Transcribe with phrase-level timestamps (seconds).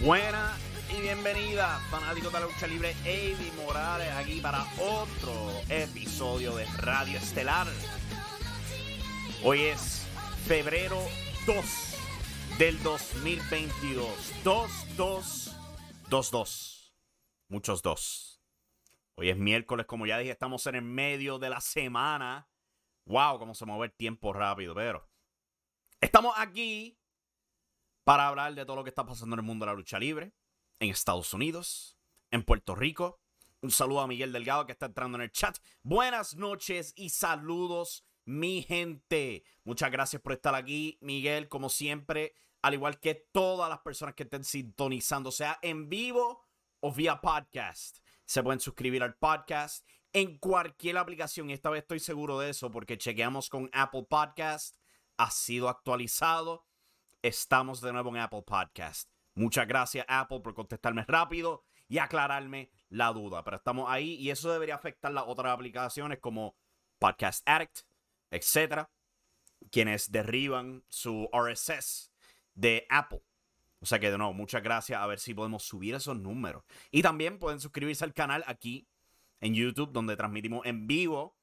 [0.00, 0.56] Buena
[0.96, 7.18] y bienvenida, fanáticos de la lucha libre, Eddie Morales, aquí para otro episodio de Radio
[7.18, 7.66] Estelar.
[9.42, 10.06] Hoy es
[10.46, 11.00] febrero
[11.46, 11.96] 2
[12.58, 14.34] del 2022.
[14.44, 15.56] 2, 2,
[16.08, 16.94] 2, 2.
[17.48, 18.40] Muchos dos.
[19.16, 22.48] Hoy es miércoles, como ya dije, estamos en el medio de la semana.
[23.04, 25.10] Wow, cómo se mueve el tiempo rápido, pero
[26.00, 26.97] estamos aquí
[28.08, 30.32] para hablar de todo lo que está pasando en el mundo de la lucha libre,
[30.80, 31.98] en Estados Unidos,
[32.30, 33.20] en Puerto Rico.
[33.60, 35.58] Un saludo a Miguel Delgado que está entrando en el chat.
[35.82, 39.44] Buenas noches y saludos, mi gente.
[39.62, 44.22] Muchas gracias por estar aquí, Miguel, como siempre, al igual que todas las personas que
[44.22, 46.46] estén sintonizando, sea en vivo
[46.80, 47.98] o vía podcast.
[48.24, 52.70] Se pueden suscribir al podcast en cualquier aplicación y esta vez estoy seguro de eso
[52.70, 54.78] porque chequeamos con Apple Podcast.
[55.18, 56.67] Ha sido actualizado
[57.22, 59.10] estamos de nuevo en Apple Podcast.
[59.34, 63.44] Muchas gracias Apple por contestarme rápido y aclararme la duda.
[63.44, 66.56] Pero estamos ahí y eso debería afectar las otras aplicaciones como
[66.98, 67.80] Podcast Addict,
[68.30, 68.90] etcétera,
[69.70, 72.12] quienes derriban su RSS
[72.54, 73.22] de Apple.
[73.80, 75.00] O sea que de nuevo, muchas gracias.
[75.00, 76.64] A ver si podemos subir esos números.
[76.90, 78.88] Y también pueden suscribirse al canal aquí
[79.40, 81.37] en YouTube, donde transmitimos en vivo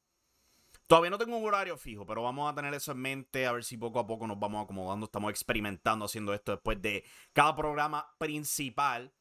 [0.88, 3.64] Todavía no tengo un horario fijo, pero vamos a tener eso en mente, a ver
[3.64, 5.06] si poco a poco nos vamos acomodando.
[5.06, 7.04] Estamos experimentando haciendo esto después de
[7.34, 9.12] cada programa principal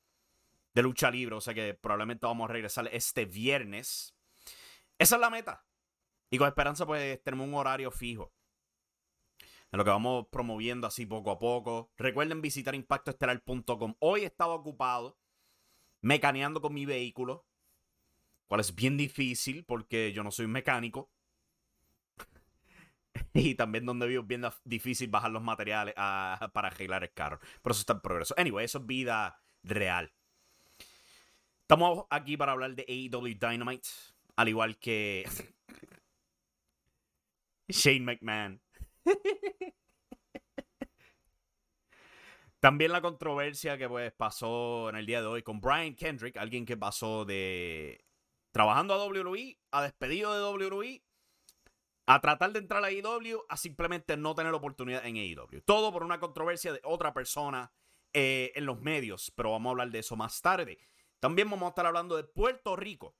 [0.74, 1.36] de lucha libre.
[1.36, 4.14] O sea que probablemente vamos a regresar este viernes.
[4.98, 5.64] Esa es la meta.
[6.30, 8.34] Y con esperanza, pues tenemos un horario fijo.
[9.72, 11.90] En lo que vamos promoviendo así poco a poco.
[11.96, 13.94] Recuerden visitar impactoestelar.com.
[14.00, 15.18] Hoy estaba ocupado
[16.02, 17.46] mecaneando con mi vehículo.
[18.48, 21.10] Cual es bien difícil porque yo no soy un mecánico.
[23.34, 27.40] Y también donde vivo es bien difícil bajar los materiales para arreglar el carro.
[27.62, 28.34] Pero eso está en progreso.
[28.38, 30.12] Anyway, eso es vida real.
[31.62, 33.88] Estamos aquí para hablar de AEW Dynamite.
[34.36, 35.24] Al igual que
[37.68, 38.60] Shane McMahon.
[42.60, 46.64] También la controversia que pues pasó en el día de hoy con Brian Kendrick, alguien
[46.64, 48.04] que pasó de
[48.52, 51.02] trabajando a WWE a despedido de WWE
[52.06, 55.62] a tratar de entrar a AEW a simplemente no tener oportunidad en AEW.
[55.64, 57.72] Todo por una controversia de otra persona
[58.12, 60.78] eh, en los medios, pero vamos a hablar de eso más tarde.
[61.18, 63.16] También vamos a estar hablando de Puerto Rico,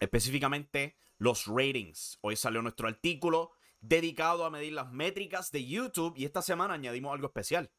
[0.00, 2.18] específicamente los ratings.
[2.20, 7.12] Hoy salió nuestro artículo dedicado a medir las métricas de YouTube y esta semana añadimos
[7.12, 7.70] algo especial.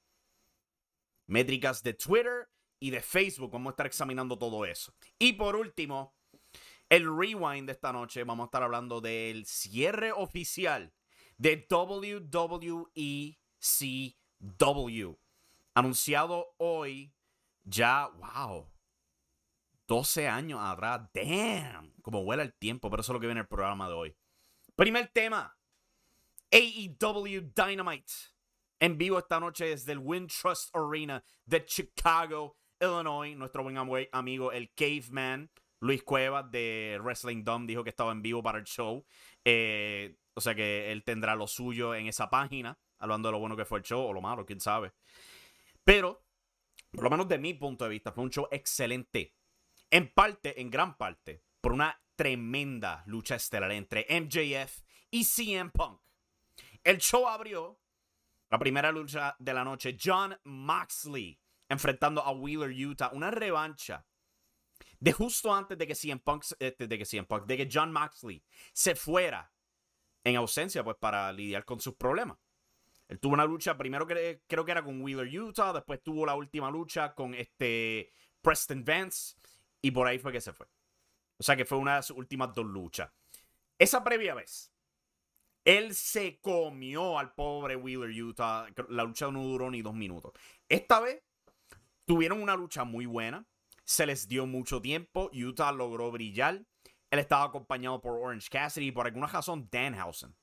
[1.28, 2.50] Métricas de Twitter
[2.80, 3.52] y de Facebook.
[3.52, 4.94] Vamos a estar examinando todo eso.
[5.20, 6.15] Y por último,
[6.96, 10.94] el rewind de esta noche vamos a estar hablando del cierre oficial
[11.38, 12.96] de WWECW.
[15.74, 17.14] Anunciado hoy,
[17.66, 18.72] ya, wow,
[19.88, 21.10] 12 años atrás.
[21.14, 24.16] Damn, como vuela el tiempo, pero eso es lo que viene el programa de hoy.
[24.78, 25.54] Primer tema,
[26.50, 28.14] AEW Dynamite.
[28.80, 33.36] En vivo esta noche desde el Wintrust Arena de Chicago, Illinois.
[33.36, 33.78] Nuestro buen
[34.14, 38.66] amigo, el Caveman Luis Cuevas de Wrestling Dome dijo que estaba en vivo para el
[38.66, 39.06] show.
[39.44, 43.56] Eh, O sea que él tendrá lo suyo en esa página, hablando de lo bueno
[43.56, 44.92] que fue el show o lo malo, quién sabe.
[45.84, 46.26] Pero,
[46.92, 49.34] por lo menos de mi punto de vista, fue un show excelente.
[49.90, 54.82] En parte, en gran parte, por una tremenda lucha estelar entre MJF
[55.12, 56.02] y CM Punk.
[56.84, 57.80] El show abrió
[58.50, 64.06] la primera lucha de la noche, John Moxley enfrentando a Wheeler Utah, una revancha
[65.06, 67.94] de justo antes de que CM Punk, este, de que CM Punk, de que John
[67.94, 68.44] Moxley
[68.74, 69.54] se fuera
[70.24, 72.40] en ausencia, pues para lidiar con sus problemas.
[73.08, 76.34] Él tuvo una lucha, primero que, creo que era con Wheeler Utah, después tuvo la
[76.34, 78.12] última lucha con este
[78.42, 79.36] Preston Vance
[79.80, 80.66] y por ahí fue que se fue.
[81.38, 83.12] O sea que fue una de sus últimas dos luchas.
[83.78, 84.74] Esa previa vez,
[85.66, 88.66] él se comió al pobre Wheeler Utah.
[88.90, 90.34] La lucha no duró ni dos minutos.
[90.68, 91.22] Esta vez
[92.06, 93.46] tuvieron una lucha muy buena.
[93.86, 95.32] Se les dio mucho tiempo.
[95.34, 96.66] Utah logró brillar.
[97.12, 100.36] Él estaba acompañado por Orange Cassidy y por alguna razón Danhausen.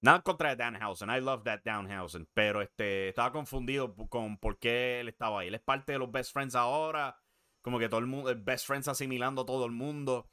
[0.00, 1.10] Nada contra Danhausen.
[1.10, 2.28] I love that Danhausen.
[2.34, 5.48] Pero este, estaba confundido con por qué él estaba ahí.
[5.48, 7.20] Él es parte de los Best Friends ahora.
[7.62, 10.30] Como que todo el mundo, el Best Friends asimilando a todo el mundo.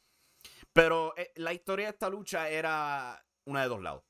[0.71, 4.03] Pero eh, la historia de esta lucha era una de dos lados.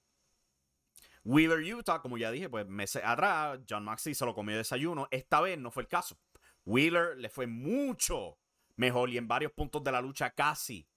[1.24, 5.08] Wheeler, Utah, como ya dije, pues meses atrás, John Maxey se lo comió de desayuno.
[5.10, 6.18] Esta vez no fue el caso.
[6.66, 8.38] Wheeler le fue mucho
[8.76, 10.88] mejor y en varios puntos de la lucha casi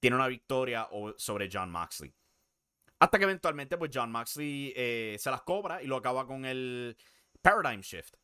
[0.00, 2.14] tiene una victoria sobre John Moxley.
[3.00, 6.96] Hasta que eventualmente, pues John Moxley eh, se las cobra y lo acaba con el
[7.40, 8.14] Paradigm Shift.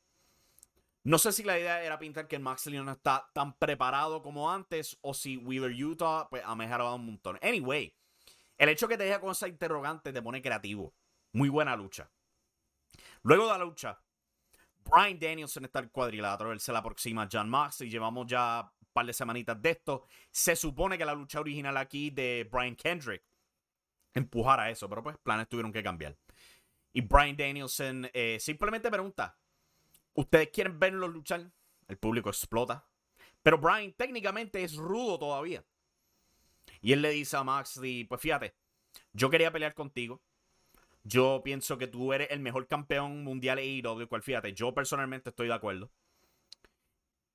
[1.05, 4.99] No sé si la idea era pintar que Moxley no está tan preparado como antes
[5.03, 7.39] o si Wheeler Utah pues, ha mejorado un montón.
[7.43, 7.95] Anyway,
[8.57, 10.95] el hecho que te deja con esa interrogante te pone creativo.
[11.33, 12.11] Muy buena lucha.
[13.23, 14.01] Luego de la lucha,
[14.85, 16.53] Brian Danielson está el cuadrilátero.
[16.53, 17.91] Él se la aproxima a John Moxley.
[17.91, 20.05] Llevamos ya un par de semanitas de esto.
[20.31, 23.23] Se supone que la lucha original aquí de Brian Kendrick
[24.13, 26.17] empujara eso, pero pues planes tuvieron que cambiar.
[26.93, 29.37] Y Brian Danielson eh, simplemente pregunta:
[30.15, 31.51] ¿Ustedes quieren verlo luchar?
[31.89, 32.87] El público explota.
[33.43, 35.65] Pero Brian técnicamente es rudo todavía.
[36.81, 38.55] Y él le dice a Moxley: Pues fíjate,
[39.13, 40.23] yo quería pelear contigo.
[41.05, 45.49] Yo pienso que tú eres el mejor campeón mundial AEW, cual fíjate, yo personalmente estoy
[45.49, 45.91] de acuerdo.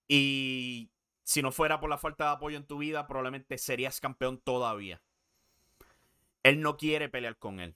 [0.08, 0.90] Y
[1.24, 5.04] si no fuera por la falta de apoyo en tu vida, probablemente serías campeón todavía.
[6.42, 7.76] Él no quiere pelear con él.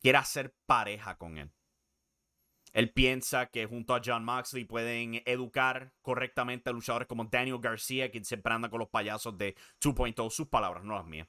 [0.00, 1.52] Quiere hacer pareja con él.
[2.72, 8.10] Él piensa que junto a John Moxley pueden educar correctamente a luchadores como Daniel García,
[8.10, 11.28] quien siempre anda con los payasos de 2.0, sus palabras, no las mías.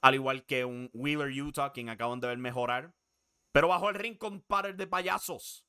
[0.00, 2.92] Al igual que un Wheeler Utah, quien acaban de ver mejorar
[3.52, 5.64] pero bajo el ring con par de payasos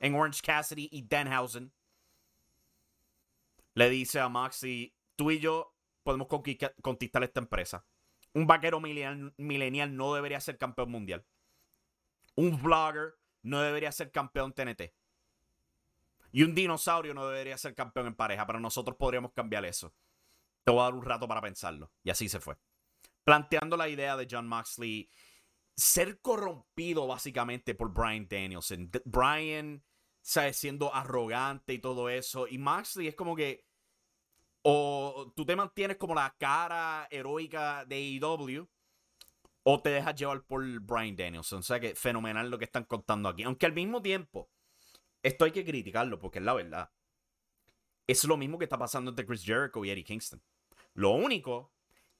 [0.00, 1.72] en Orange Cassidy y Danhausen.
[3.74, 7.86] Le dice a Maxi, tú y yo podemos conquistar esta empresa.
[8.34, 11.24] Un vaquero milenial no debería ser campeón mundial.
[12.34, 14.92] Un vlogger no debería ser campeón TNT.
[16.32, 19.94] Y un dinosaurio no debería ser campeón en pareja, pero nosotros podríamos cambiar eso.
[20.64, 21.90] Te voy a dar un rato para pensarlo.
[22.02, 22.56] Y así se fue.
[23.24, 25.10] Planteando la idea de John Moxley
[25.78, 28.90] ser corrompido básicamente por Brian Danielson.
[29.04, 29.84] Brian,
[30.20, 30.56] ¿sabes?
[30.56, 32.48] Siendo arrogante y todo eso.
[32.48, 33.64] Y Maxley es como que.
[34.62, 38.68] O tú te mantienes como la cara heroica de AEW.
[39.62, 41.60] O te dejas llevar por Brian Danielson.
[41.60, 43.44] O sea que fenomenal lo que están contando aquí.
[43.44, 44.50] Aunque al mismo tiempo,
[45.22, 46.90] esto hay que criticarlo porque es la verdad.
[48.08, 50.42] Es lo mismo que está pasando entre Chris Jericho y Eddie Kingston.
[50.94, 51.72] Lo único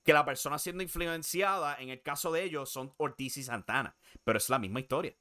[0.05, 3.97] que la persona siendo influenciada, en el caso de ellos, son Ortiz y Santana.
[4.25, 5.17] Pero es la misma historia.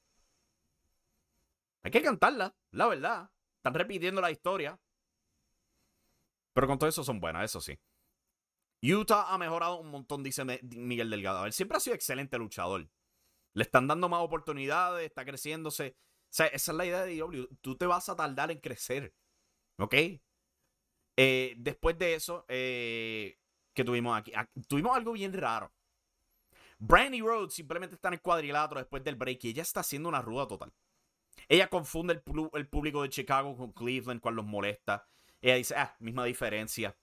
[1.82, 3.30] Hay que cantarla, la verdad.
[3.56, 4.80] Están repitiendo la historia.
[6.54, 7.78] Pero con todo eso son buenas, eso sí.
[8.82, 11.44] Utah ha mejorado un montón, dice Miguel Delgado.
[11.46, 12.88] Él siempre ha sido excelente luchador.
[13.54, 15.96] Le están dando más oportunidades, está creciéndose.
[15.98, 17.48] O sea, esa es la idea de IW.
[17.60, 19.14] Tú te vas a tardar en crecer.
[19.78, 19.94] ¿Ok?
[21.16, 23.38] Eh, después de eso, eh,
[23.78, 24.32] que tuvimos aquí.
[24.66, 25.72] Tuvimos algo bien raro.
[26.80, 30.20] Brandy Rhodes simplemente está en el cuadrilátero después del break y ella está haciendo una
[30.20, 30.72] ruda total.
[31.48, 32.22] Ella confunde el,
[32.54, 35.06] el público de Chicago con Cleveland cuando los molesta.
[35.40, 36.96] Ella dice, ah, misma diferencia.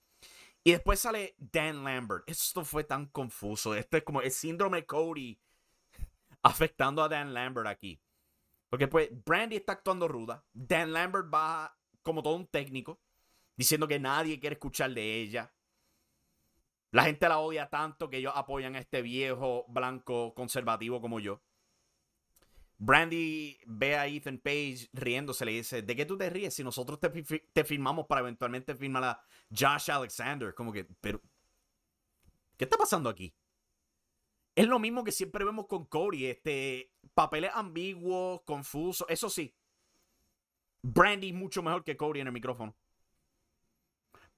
[0.62, 2.28] Y después sale Dan Lambert.
[2.28, 3.74] Esto fue tan confuso.
[3.74, 5.40] Esto es como el síndrome Cody
[6.42, 7.98] afectando a Dan Lambert aquí.
[8.68, 10.44] Porque pues Brandy está actuando ruda.
[10.52, 13.00] Dan Lambert va como todo un técnico,
[13.56, 15.55] diciendo que nadie quiere escuchar de ella.
[16.96, 21.42] La gente la odia tanto que ellos apoyan a este viejo blanco conservativo como yo.
[22.78, 26.98] Brandy ve a Ethan Page riéndose, le dice, ¿de qué tú te ríes si nosotros
[26.98, 29.20] te, firmamos para eventualmente firmar a
[29.54, 30.54] Josh Alexander?
[30.54, 31.20] Como que, pero,
[32.56, 33.34] ¿qué está pasando aquí?
[34.54, 39.06] Es lo mismo que siempre vemos con Cody, este, papeles ambiguos, confusos.
[39.10, 39.54] Eso sí,
[40.80, 42.74] Brandy es mucho mejor que Cody en el micrófono.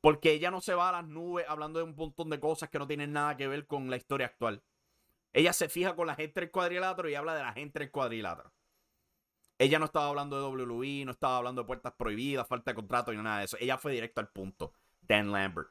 [0.00, 2.78] Porque ella no se va a las nubes hablando de un montón de cosas que
[2.78, 4.62] no tienen nada que ver con la historia actual.
[5.32, 8.52] Ella se fija con la gente del cuadrilátero y habla de la gente del cuadrilátero.
[9.58, 13.12] Ella no estaba hablando de WWE, no estaba hablando de puertas prohibidas, falta de contrato
[13.12, 13.56] y nada de eso.
[13.58, 14.72] Ella fue directo al punto.
[15.00, 15.68] Dan Lambert.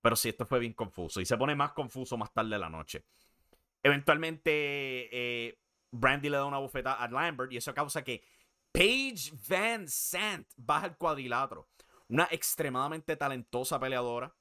[0.00, 1.20] Pero sí, esto fue bien confuso.
[1.20, 3.04] Y se pone más confuso más tarde de la noche.
[3.82, 5.58] Eventualmente, eh,
[5.90, 8.22] Brandy le da una bofeta a Lambert y eso causa que
[8.70, 11.68] Paige Van Sant baja el cuadrilátero.
[12.08, 14.34] Una extremadamente talentosa peleadora.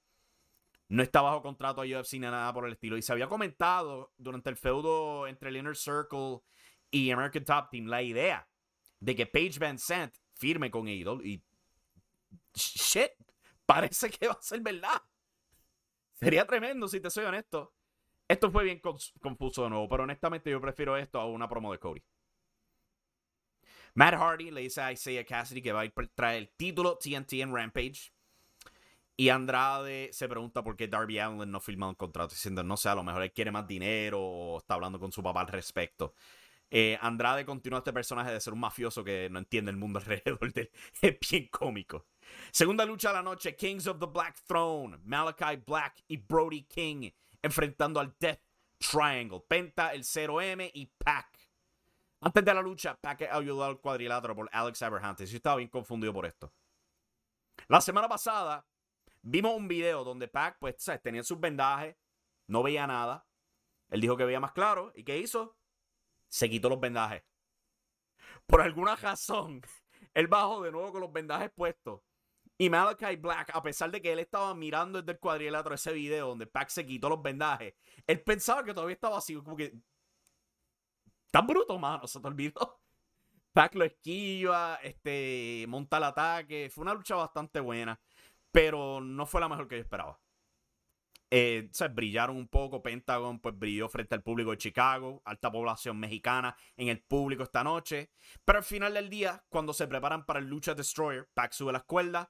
[0.89, 2.97] No está bajo contrato a UFC ni nada por el estilo.
[2.97, 6.41] Y se había comentado durante el feudo entre el Inner Circle
[6.91, 8.47] y American Top Team la idea
[8.99, 11.21] de que Paige Van Sant firme con AEW.
[11.23, 11.43] Y
[12.53, 13.11] shit,
[13.65, 15.01] parece que va a ser verdad.
[16.13, 17.73] Sería tremendo si te soy honesto.
[18.27, 21.79] Esto fue bien confuso de nuevo, pero honestamente yo prefiero esto a una promo de
[21.79, 22.01] Cody.
[23.95, 27.33] Matt Hardy le dice a Isaiah Cassidy que va a ir traer el título TNT
[27.33, 28.11] en Rampage.
[29.15, 32.89] Y Andrade se pregunta por qué Darby Allin no firmó un contrato, diciendo, no sé,
[32.89, 36.15] a lo mejor él quiere más dinero o está hablando con su papá al respecto.
[36.71, 40.51] Eh, Andrade continúa este personaje de ser un mafioso que no entiende el mundo alrededor
[40.51, 40.71] de él.
[40.99, 42.07] Es bien cómico.
[42.51, 47.11] Segunda lucha de la noche, Kings of the Black Throne, Malachi Black y Brody King
[47.43, 48.41] enfrentando al Death
[48.79, 51.42] Triangle, Penta, el 0M y Pac.
[52.25, 55.29] Antes de la lucha, Pac ayudó al cuadrilátero por Alex Abrahantes.
[55.29, 56.53] Yo estaba bien confundido por esto.
[57.67, 58.65] La semana pasada
[59.21, 61.97] vimos un video donde Pac, pues, tenía sus vendajes,
[62.47, 63.27] no veía nada.
[63.89, 64.93] Él dijo que veía más claro.
[64.95, 65.57] ¿Y qué hizo?
[66.29, 67.23] Se quitó los vendajes.
[68.45, 69.61] Por alguna razón,
[70.13, 72.03] él bajó de nuevo con los vendajes puestos.
[72.57, 76.29] Y Malachi Black, a pesar de que él estaba mirando desde el cuadrilátero ese video
[76.29, 77.73] donde Pac se quitó los vendajes,
[78.07, 79.73] él pensaba que todavía estaba así, como que.
[81.33, 82.79] Tan bruto, mano, se te olvidó.
[83.53, 86.69] Pac lo esquiva, este, monta el ataque.
[86.69, 87.99] Fue una lucha bastante buena,
[88.51, 90.21] pero no fue la mejor que yo esperaba.
[91.31, 92.83] Eh, se brillaron un poco.
[92.83, 97.63] Pentagon pues brilló frente al público de Chicago, alta población mexicana en el público esta
[97.63, 98.11] noche.
[98.45, 101.85] Pero al final del día, cuando se preparan para el Lucha Destroyer, Pac sube las
[101.85, 102.27] cuerdas,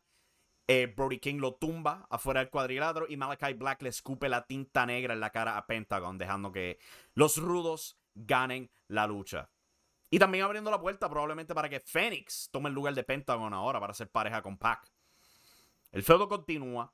[0.66, 4.86] eh, Brody King lo tumba afuera del cuadrilátero y Malachi Black le escupe la tinta
[4.86, 6.80] negra en la cara a Pentagon, dejando que
[7.16, 9.50] los rudos ganen la lucha.
[10.10, 13.80] Y también abriendo la puerta probablemente para que Phoenix tome el lugar de Pentagon ahora
[13.80, 14.88] para ser pareja con Pac.
[15.92, 16.94] El feudo continúa.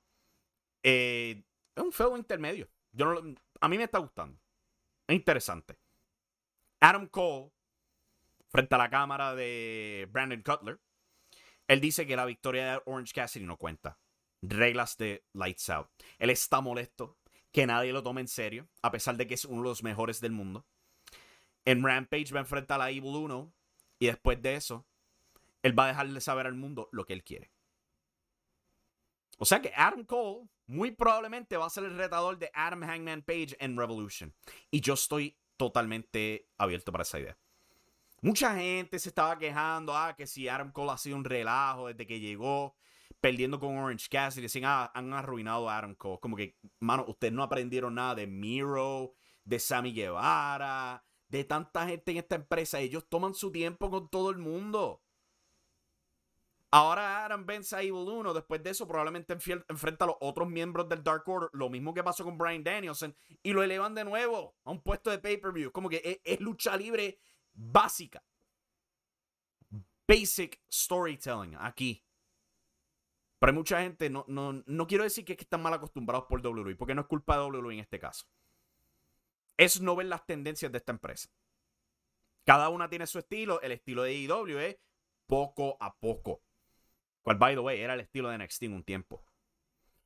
[0.84, 1.44] Eh,
[1.76, 2.70] es un feudo intermedio.
[2.92, 3.22] Yo
[3.62, 4.40] a mí me está gustando.
[5.08, 5.78] Es interesante.
[6.80, 7.52] Adam Cole,
[8.48, 10.80] frente a la cámara de Brandon Cutler,
[11.68, 14.00] él dice que la victoria de Orange Cassidy no cuenta.
[14.42, 15.90] Reglas de Lights Out.
[16.18, 17.18] Él está molesto
[17.52, 20.22] que nadie lo tome en serio, a pesar de que es uno de los mejores
[20.22, 20.66] del mundo.
[21.70, 23.54] En Rampage va a enfrentar a Evil 1
[24.00, 24.88] y después de eso,
[25.62, 27.52] él va a dejarle saber al mundo lo que él quiere.
[29.38, 33.22] O sea que Adam Cole muy probablemente va a ser el retador de Adam Hangman
[33.22, 34.34] Page en Revolution.
[34.72, 37.38] Y yo estoy totalmente abierto para esa idea.
[38.22, 42.08] Mucha gente se estaba quejando, ah, que si Adam Cole ha sido un relajo desde
[42.08, 42.78] que llegó,
[43.22, 46.18] perdiendo con Orange Cassidy, decían, ah, han arruinado a Adam Cole.
[46.20, 52.12] Como que, mano, ustedes no aprendieron nada de Miro, de Sammy Guevara, de tanta gente
[52.12, 52.80] en esta empresa.
[52.80, 55.02] Ellos toman su tiempo con todo el mundo.
[56.72, 58.34] Ahora Adam vence a Evil 1.
[58.34, 61.50] Después de eso, probablemente enfrenta a los otros miembros del Dark Order.
[61.54, 63.16] Lo mismo que pasó con Brian Danielson.
[63.42, 65.72] Y lo elevan de nuevo a un puesto de pay-per-view.
[65.72, 67.20] Como que es lucha libre
[67.54, 68.24] básica.
[70.08, 72.04] Basic storytelling aquí.
[73.40, 76.76] Pero hay mucha gente, no, no, no quiero decir que, están mal acostumbrados por WWE,
[76.76, 78.26] porque no es culpa de WWE en este caso.
[79.60, 81.30] Es no ver las tendencias de esta empresa.
[82.46, 83.60] Cada una tiene su estilo.
[83.60, 84.78] El estilo de AEW es
[85.28, 86.42] poco a poco.
[87.22, 89.26] Cual, by the way, era el estilo de NXT en un tiempo.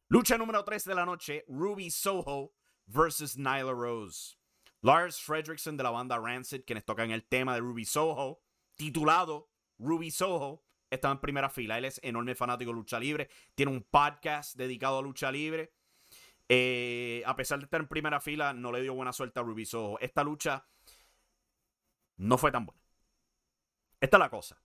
[0.07, 2.55] Lucha número 3 de la noche: Ruby Soho
[2.87, 4.37] versus Nyla Rose.
[4.81, 8.41] Lars Fredrickson de la banda Rancid, quienes tocan el tema de Ruby Soho,
[8.75, 11.77] titulado Ruby Soho, está en primera fila.
[11.77, 15.71] Él es enorme fanático de lucha libre, tiene un podcast dedicado a lucha libre.
[16.55, 19.65] Eh, a pesar de estar en primera fila, no le dio buena suerte a Ruby
[19.65, 19.99] Soho.
[19.99, 20.67] Esta lucha
[22.17, 22.81] no fue tan buena.
[23.99, 24.61] Esta es la cosa.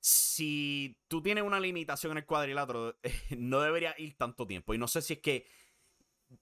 [0.00, 2.98] Si tú tienes una limitación en el cuadrilátero,
[3.38, 4.74] no debería ir tanto tiempo.
[4.74, 5.46] Y no sé si es que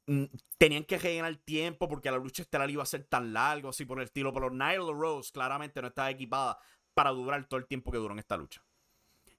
[0.06, 0.24] Mm,
[0.58, 3.98] tenían que rellenar tiempo porque la lucha estelar iba a ser tan largo, así por
[3.98, 4.32] el estilo.
[4.32, 6.58] Pero Nyla Rose claramente no estaba equipada
[6.94, 8.64] para durar todo el tiempo que duró en esta lucha.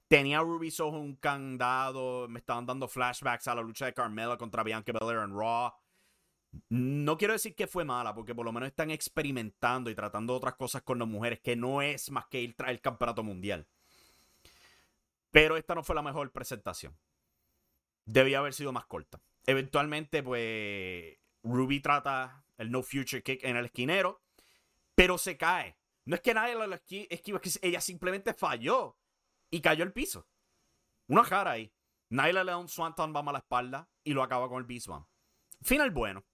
[0.08, 4.62] Tenía Ruby Soho un candado, me estaban dando flashbacks a la lucha de Carmela contra
[4.62, 5.70] Bianca Belair en Raw.
[6.70, 10.54] No quiero decir que fue mala, porque por lo menos están experimentando y tratando otras
[10.54, 13.66] cosas con las mujeres, que no es más que ir el campeonato mundial.
[15.30, 16.96] Pero esta no fue la mejor presentación.
[18.06, 19.20] Debía haber sido más corta.
[19.44, 24.22] Eventualmente, pues, Ruby trata el no future kick en el esquinero,
[24.94, 25.76] pero se cae.
[26.06, 28.97] No es que nadie lo esquiva, es que ella simplemente falló
[29.50, 30.28] y cayó al piso.
[31.08, 31.72] Una cara ahí.
[32.10, 34.88] Nyla le da un Swanton Bomb a la espalda y lo acaba con el Beast.
[35.62, 36.24] Final bueno.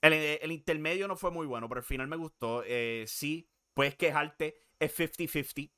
[0.00, 2.62] El, intermedio no fue muy bueno, pero el final me gustó.
[2.64, 4.56] Eh, sí, puedes quejarte.
[4.78, 5.72] Es 50-50.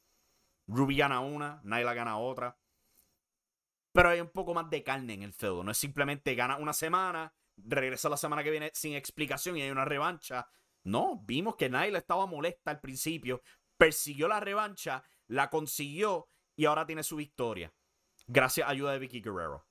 [0.67, 2.59] Ruby gana una, Nyla gana otra.
[3.93, 5.65] Pero hay un poco más de carne en el feudo.
[5.65, 9.71] No es simplemente gana una semana, regresa la semana que viene sin explicación y hay
[9.71, 10.49] una revancha.
[10.85, 13.43] No, vimos que Nyla estaba molesta al principio,
[13.77, 17.73] persiguió la revancha, la consiguió y ahora tiene su victoria.
[18.27, 19.67] Gracias a ayuda de Vicky Guerrero.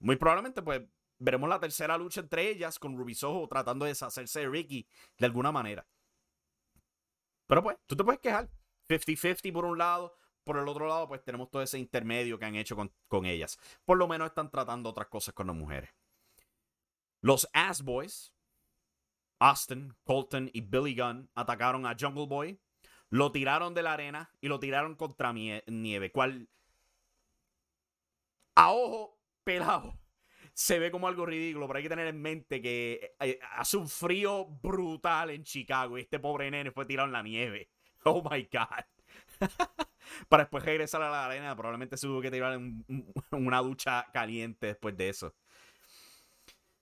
[0.00, 0.82] Muy probablemente, pues,
[1.18, 5.26] veremos la tercera lucha entre ellas con Ruby Soho tratando de deshacerse de Ricky de
[5.26, 5.86] alguna manera.
[7.46, 8.48] Pero pues, tú te puedes quejar.
[8.88, 12.54] 50-50 por un lado, por el otro lado, pues tenemos todo ese intermedio que han
[12.54, 13.58] hecho con, con ellas.
[13.84, 15.90] Por lo menos están tratando otras cosas con las mujeres.
[17.20, 18.32] Los Ass Boys,
[19.40, 22.60] Austin, Colton y Billy Gunn atacaron a Jungle Boy,
[23.10, 26.48] lo tiraron de la arena y lo tiraron contra nieve, cual
[28.54, 29.98] a ojo pelado
[30.52, 33.88] se ve como algo ridículo, pero hay que tener en mente que eh, hace un
[33.88, 37.70] frío brutal en Chicago y este pobre nene fue tirado en la nieve.
[38.04, 38.84] Oh my God.
[40.28, 42.84] Para después regresar a la arena, probablemente se tuvo que tirar en
[43.32, 45.34] una ducha caliente después de eso.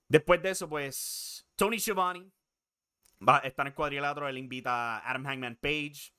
[0.09, 2.30] Después de eso, pues, Tony Schiavone
[3.26, 4.28] va, está en el cuadrilátero.
[4.28, 6.12] Él invita a Adam Hangman Page.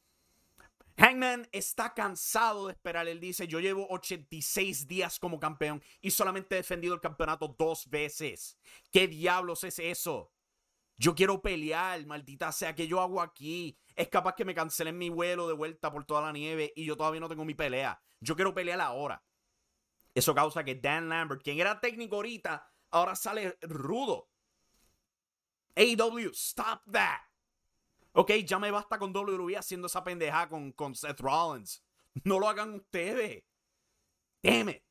[0.97, 3.07] Hangman está cansado de esperar.
[3.07, 7.89] Él dice: Yo llevo 86 días como campeón y solamente he defendido el campeonato dos
[7.89, 8.57] veces.
[8.91, 10.33] ¿Qué diablos es eso?
[10.99, 13.77] Yo quiero pelear, maldita sea, que yo hago aquí?
[13.95, 16.97] Es capaz que me cancelen mi vuelo de vuelta por toda la nieve y yo
[16.97, 18.01] todavía no tengo mi pelea.
[18.19, 19.23] Yo quiero pelear ahora.
[20.15, 24.31] Eso causa que Dan Lambert, quien era técnico ahorita, ahora sale rudo.
[25.75, 27.26] AEW, stop that.
[28.19, 31.83] Ok, ya me basta con WWE haciendo esa pendeja con, con Seth Rollins.
[32.23, 33.43] No lo hagan ustedes.
[34.41, 34.81] Damn it.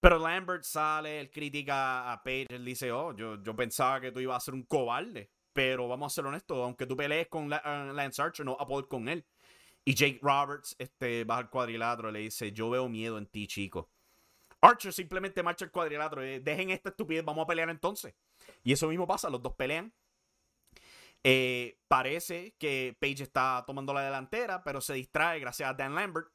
[0.00, 4.20] Pero Lambert sale, él critica a Page, él dice, oh, yo, yo pensaba que tú
[4.20, 7.92] ibas a ser un cobarde, pero vamos a ser honestos, aunque tú pelees con uh,
[7.92, 9.26] Lance Archer, no vas a poder con él.
[9.84, 13.46] Y Jake Roberts este, va al cuadrilátero y le dice, yo veo miedo en ti,
[13.46, 13.90] chico.
[14.62, 16.26] Archer simplemente marcha el cuadrilátero.
[16.26, 18.14] Y, Dejen esta estupidez, vamos a pelear entonces.
[18.62, 19.92] Y eso mismo pasa, los dos pelean.
[21.24, 26.32] Eh, parece que Page está tomando la delantera, pero se distrae gracias a Dan Lambert.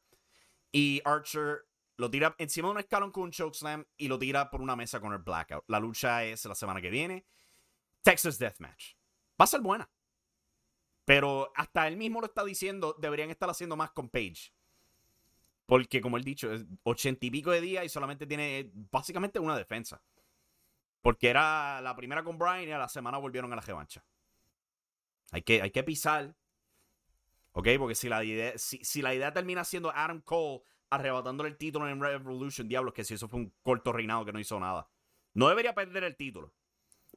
[0.71, 1.65] Y Archer
[1.97, 4.99] lo tira encima de un escalón con un chokeslam y lo tira por una mesa
[4.99, 5.63] con el blackout.
[5.67, 7.25] La lucha es la semana que viene.
[8.01, 8.95] Texas Deathmatch.
[9.39, 9.89] Va a ser buena.
[11.05, 14.53] Pero hasta él mismo lo está diciendo, deberían estar haciendo más con Page.
[15.65, 19.57] Porque, como él dicho, es ochenta y pico de días y solamente tiene básicamente una
[19.57, 20.01] defensa.
[21.01, 24.03] Porque era la primera con Brian y a la semana volvieron a la revancha.
[25.33, 26.35] Hay que, hay que pisar.
[27.53, 27.67] ¿Ok?
[27.79, 31.99] Porque si la, idea, si, la idea termina siendo Adam Cole arrebatándole el título en
[31.99, 34.89] Revolution, diablos, que si eso fue un corto reinado que no hizo nada.
[35.33, 36.53] No debería perder el título.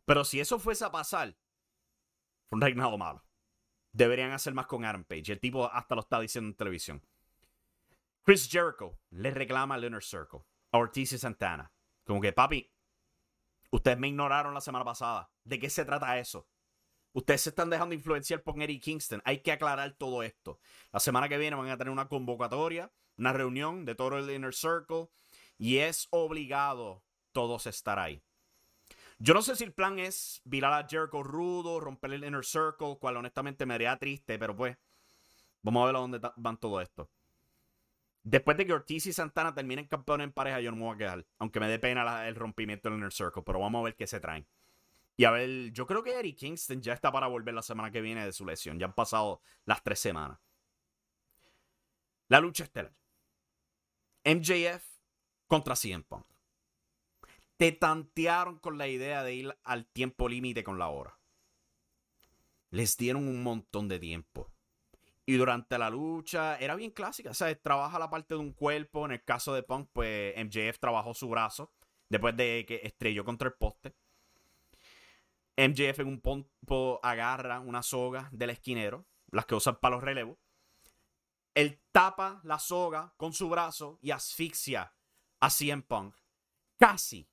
[0.07, 1.37] Pero si eso fuese a pasar,
[2.49, 3.23] fue un reinado malo.
[3.93, 5.33] Deberían hacer más con Adam Page.
[5.33, 7.07] El tipo hasta lo está diciendo en televisión.
[8.23, 10.41] Chris Jericho le reclama al Inner Circle
[10.73, 11.71] a Ortiz y Santana.
[12.05, 12.73] Como que, papi,
[13.71, 15.31] ustedes me ignoraron la semana pasada.
[15.45, 16.49] ¿De qué se trata eso?
[17.17, 19.23] Ustedes se están dejando influenciar por Eddie Kingston.
[19.25, 20.61] Hay que aclarar todo esto.
[20.93, 24.53] La semana que viene van a tener una convocatoria, una reunión de todo el Inner
[24.53, 25.09] Circle.
[25.57, 27.03] Y es obligado
[27.33, 28.23] todos estar ahí.
[29.19, 32.99] Yo no sé si el plan es virar a Jericho rudo, romper el Inner Circle,
[33.01, 34.77] cual honestamente me haría triste, pero pues,
[35.63, 37.09] vamos a ver a dónde van todo esto.
[38.25, 40.99] Después de que Ortiz y Santana terminen campeones en pareja, yo no me voy a
[40.99, 41.27] quedar.
[41.39, 43.43] Aunque me dé pena el rompimiento del Inner Circle.
[43.43, 44.47] Pero vamos a ver qué se traen.
[45.17, 48.03] Y a ver, yo creo que Eric Kingston ya está para volver la semana que
[48.03, 48.79] viene de su lesión.
[48.79, 50.39] Ya han pasado las tres semanas.
[52.29, 52.95] La lucha estelar.
[54.25, 54.85] MJF
[55.47, 56.27] contra CM Punk.
[57.57, 61.19] Te tantearon con la idea de ir al tiempo límite con la hora.
[62.71, 64.51] Les dieron un montón de tiempo.
[65.25, 67.31] Y durante la lucha era bien clásica.
[67.31, 69.07] O sea, trabaja la parte de un cuerpo.
[69.07, 71.73] En el caso de Punk, pues MJF trabajó su brazo
[72.09, 73.95] después de que estrelló contra el poste.
[75.57, 80.39] MJF en un punto agarra una soga del esquinero, las que usan para los relevos.
[81.55, 84.95] Él tapa la soga con su brazo y asfixia
[85.41, 86.15] a CM Punk.
[86.79, 87.31] Casi,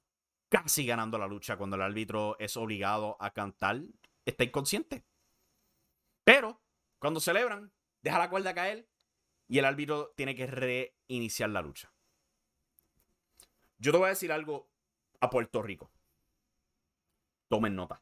[0.48, 3.82] casi ganando la lucha cuando el árbitro es obligado a cantar,
[4.26, 5.06] está inconsciente.
[6.24, 6.62] Pero
[7.00, 8.88] cuando celebran, deja la cuerda caer
[9.50, 11.94] y el árbitro tiene que reiniciar la lucha.
[13.78, 14.70] Yo te voy a decir algo
[15.20, 15.92] a Puerto Rico.
[17.50, 18.02] Tomen nota.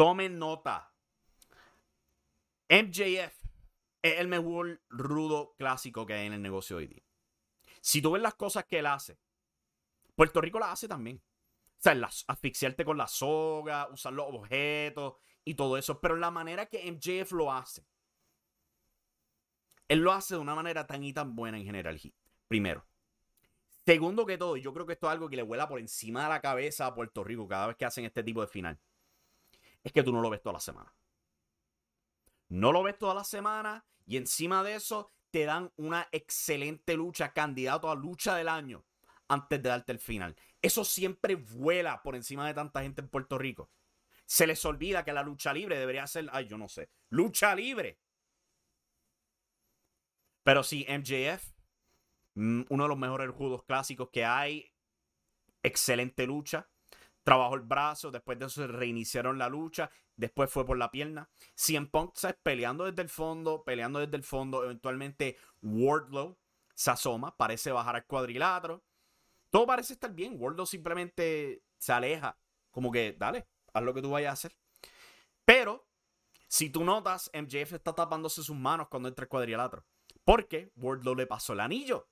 [0.00, 0.94] Tomen nota.
[2.70, 3.44] MJF
[4.00, 7.02] es el mejor rudo clásico que hay en el negocio hoy día.
[7.82, 9.18] Si tú ves las cosas que él hace,
[10.14, 11.22] Puerto Rico las hace también.
[11.76, 11.92] O sea,
[12.28, 16.00] asfixiarte con la soga, usar los objetos y todo eso.
[16.00, 17.86] Pero la manera que MJF lo hace,
[19.86, 22.00] él lo hace de una manera tan y tan buena en general.
[22.48, 22.86] Primero.
[23.84, 26.30] Segundo que todo, yo creo que esto es algo que le vuela por encima de
[26.30, 28.80] la cabeza a Puerto Rico cada vez que hacen este tipo de final.
[29.82, 30.94] Es que tú no lo ves toda la semana.
[32.48, 37.32] No lo ves toda la semana y encima de eso te dan una excelente lucha,
[37.32, 38.84] candidato a lucha del año
[39.28, 40.36] antes de darte el final.
[40.60, 43.70] Eso siempre vuela por encima de tanta gente en Puerto Rico.
[44.26, 48.00] Se les olvida que la lucha libre debería ser, ay, yo no sé, lucha libre.
[50.42, 51.52] Pero sí, MJF,
[52.34, 54.72] mm, uno de los mejores judos clásicos que hay.
[55.62, 56.68] Excelente lucha.
[57.30, 61.30] Trabajó el brazo, después de eso reiniciaron la lucha, después fue por la pierna.
[61.54, 62.36] CM Punk, ¿sabes?
[62.42, 64.64] Peleando desde el fondo, peleando desde el fondo.
[64.64, 66.36] Eventualmente Wardlow
[66.74, 68.82] se asoma, parece bajar al cuadrilátero.
[69.48, 70.38] Todo parece estar bien.
[70.40, 72.36] Wardlow simplemente se aleja.
[72.72, 74.56] Como que, dale, haz lo que tú vayas a hacer.
[75.44, 75.86] Pero,
[76.48, 79.86] si tú notas, MJF está tapándose sus manos cuando entra el cuadrilátero.
[80.24, 82.08] Porque Wardlow le pasó el anillo.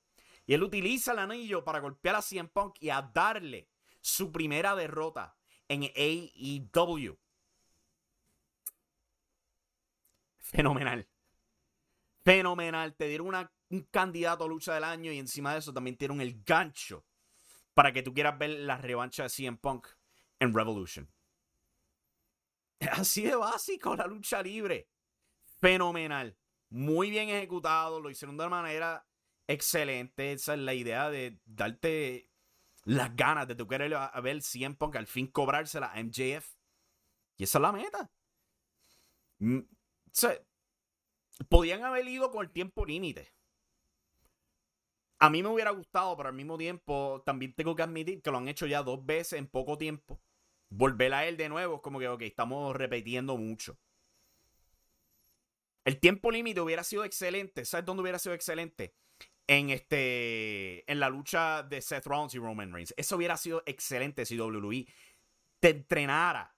[0.46, 3.68] Y él utiliza el anillo para golpear a CM Punk y a darle
[4.08, 5.36] su primera derrota
[5.68, 7.18] en AEW.
[10.38, 11.06] Fenomenal.
[12.24, 12.94] Fenomenal.
[12.96, 16.42] Te dieron un candidato a lucha del año y encima de eso también dieron el
[16.42, 17.04] gancho
[17.74, 19.86] para que tú quieras ver la revancha de CM Punk
[20.40, 21.12] en Revolution.
[22.92, 24.88] Así de básico la lucha libre.
[25.60, 26.34] Fenomenal.
[26.70, 28.00] Muy bien ejecutado.
[28.00, 29.06] Lo hicieron de una manera
[29.46, 30.32] excelente.
[30.32, 32.27] Esa es la idea de darte
[32.88, 36.56] las ganas de tu querer a ver CM Punk al fin cobrársela a MJF.
[37.36, 38.10] Y esa es la meta.
[39.40, 39.60] Mm,
[41.50, 43.30] podían haber ido con el tiempo límite.
[45.18, 48.38] A mí me hubiera gustado, pero al mismo tiempo también tengo que admitir que lo
[48.38, 50.22] han hecho ya dos veces en poco tiempo.
[50.70, 53.78] Volver a él de nuevo es como que, ok, estamos repitiendo mucho.
[55.84, 57.66] El tiempo límite hubiera sido excelente.
[57.66, 58.94] ¿Sabes dónde hubiera sido excelente?
[59.48, 62.94] En, este, en la lucha de Seth Rollins y Roman Reigns.
[62.96, 64.86] Eso hubiera sido excelente si WWE
[65.58, 66.54] te entrenara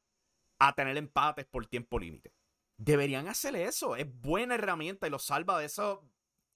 [0.58, 2.34] a tener empates por tiempo límite.
[2.76, 3.96] Deberían hacer eso.
[3.96, 5.98] Es buena herramienta y los salva de esas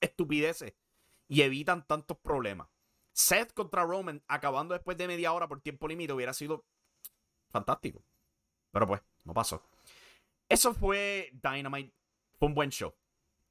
[0.00, 0.74] estupideces
[1.28, 2.68] y evitan tantos problemas.
[3.12, 6.66] Seth contra Roman acabando después de media hora por tiempo límite hubiera sido
[7.48, 8.04] fantástico.
[8.72, 9.62] Pero pues, no pasó.
[10.48, 11.94] Eso fue Dynamite.
[12.40, 12.92] Fue un buen show.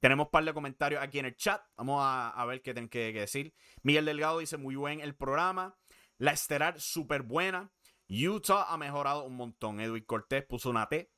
[0.03, 1.63] Tenemos un par de comentarios aquí en el chat.
[1.77, 3.53] Vamos a, ver qué tienen que, decir.
[3.83, 5.77] Miguel Delgado dice: Muy buen el programa.
[6.17, 7.71] La estelar, súper buena.
[8.09, 9.79] Utah ha mejorado un montón.
[9.79, 11.09] Edwin Cortés puso una T.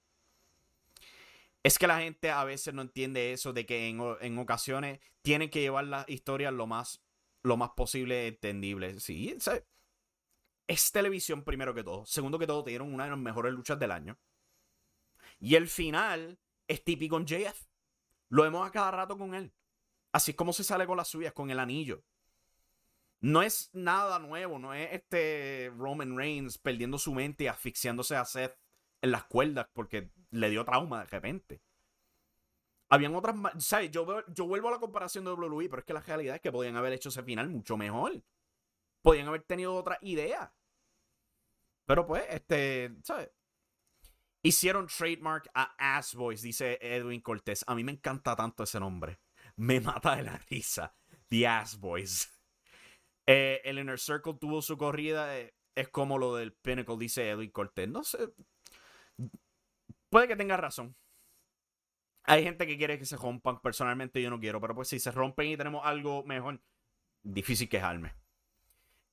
[1.63, 5.61] Es que la gente a veces no entiende eso de que en, ocasiones tienen que
[5.61, 7.03] llevar las historias lo más,
[7.41, 8.99] lo más posible entendible.
[8.99, 9.35] Sí,
[10.67, 12.05] es televisión primero que todo.
[12.05, 14.19] Segundo que todo, te dieron una de las mejores luchas del año.
[15.39, 17.65] Y el final es típico en JF.
[18.29, 19.53] Lo vemos a cada rato con él.
[20.11, 22.03] Así es como se sale con las suyas, con el anillo.
[23.21, 28.25] No es nada nuevo, no es este Roman Reigns perdiendo su mente y asfixiándose a
[28.25, 28.57] Seth
[29.01, 31.61] en las cuerdas porque le dio trauma de repente.
[32.89, 33.35] Habían otras.
[33.57, 33.91] ¿Sabes?
[33.91, 36.51] Yo, yo vuelvo a la comparación de WWE, pero es que la realidad es que
[36.51, 38.21] podían haber hecho ese final mucho mejor.
[39.01, 40.53] Podían haber tenido otra idea.
[41.85, 42.95] Pero pues, este.
[43.03, 43.31] ¿Sabes?
[44.45, 47.63] Hicieron trademark a Ass Boys, dice Edwin Cortés.
[47.65, 49.19] A mí me encanta tanto ese nombre.
[49.55, 50.95] Me mata de la risa.
[51.29, 52.31] The Ass Boys.
[53.25, 55.35] Eh, el Inner Circle tuvo su corrida.
[55.39, 57.89] Eh, es como lo del Pinnacle, dice Edwin Cortés.
[57.89, 58.19] No sé.
[60.11, 60.95] Puede que tenga razón.
[62.25, 63.59] Hay gente que quiere que se rompan.
[63.61, 64.61] Personalmente yo no quiero.
[64.61, 66.61] Pero pues si se rompen y tenemos algo mejor,
[67.23, 68.13] difícil quejarme.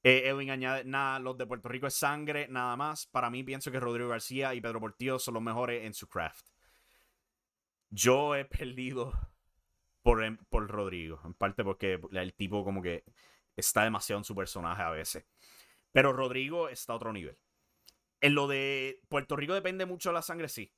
[0.04, 3.06] Eh, Edwin añade, nada, los de Puerto Rico es sangre, nada más.
[3.06, 6.48] Para mí pienso que Rodrigo García y Pedro Portillo son los mejores en su craft.
[7.90, 9.12] Yo he perdido
[10.02, 13.04] por, em, por Rodrigo, en parte porque el tipo como que
[13.56, 15.24] está demasiado en su personaje a veces.
[15.92, 17.38] Pero Rodrigo está a otro nivel.
[18.20, 20.72] En lo de Puerto Rico depende mucho de la sangre, sí.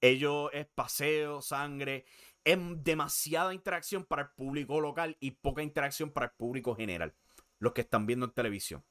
[0.00, 2.06] Ellos es paseo, sangre.
[2.44, 7.14] Es demasiada interacción para el público local y poca interacción para el público general
[7.58, 8.84] los que están viendo en televisión.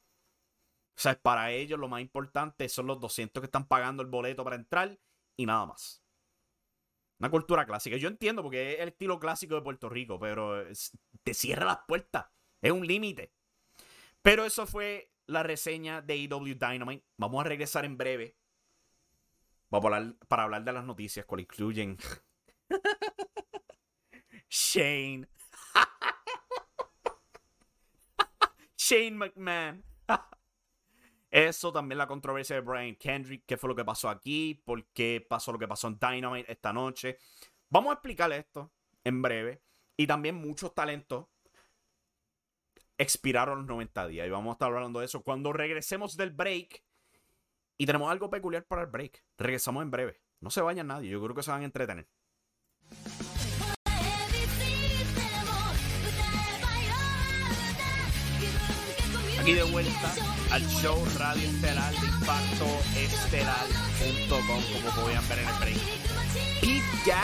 [0.98, 4.44] O sea, para ellos lo más importante son los 200 que están pagando el boleto
[4.44, 4.98] para entrar
[5.36, 6.04] y nada más.
[7.20, 7.98] Una cultura clásica.
[7.98, 10.64] Yo entiendo porque es el estilo clásico de Puerto Rico, pero
[11.24, 12.28] te cierra las puertas.
[12.62, 13.32] Es un límite.
[14.22, 17.06] Pero eso fue la reseña de EW Dynamite.
[17.18, 18.36] Vamos a regresar en breve.
[19.70, 21.98] Para para hablar de las noticias, que incluyen
[24.50, 25.28] Shane.
[28.88, 29.84] Shane McMahon.
[31.30, 35.26] Eso también la controversia de Brian Kendrick, qué fue lo que pasó aquí, por qué
[35.28, 37.18] pasó lo que pasó en Dynamite esta noche.
[37.70, 38.72] Vamos a explicar esto
[39.04, 39.62] en breve.
[39.98, 41.26] Y también muchos talentos
[42.98, 44.28] expiraron los 90 días.
[44.28, 46.82] Y vamos a estar hablando de eso cuando regresemos del break.
[47.78, 49.22] Y tenemos algo peculiar para el break.
[49.38, 50.22] Regresamos en breve.
[50.40, 51.10] No se vayan nadie.
[51.10, 52.08] Yo creo que se van a entretener.
[59.48, 60.14] Aquí de vuelta
[60.52, 62.66] al show Radio Estelar de Impacto
[62.98, 65.78] Estelar.com, como podían ver en el break.
[66.64, 67.24] Y ya,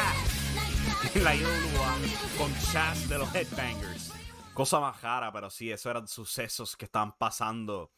[1.21, 1.97] la IWA
[2.37, 4.13] con Chas de los Headbangers.
[4.53, 7.91] Cosa más rara, pero sí, eso eran sucesos que estaban pasando.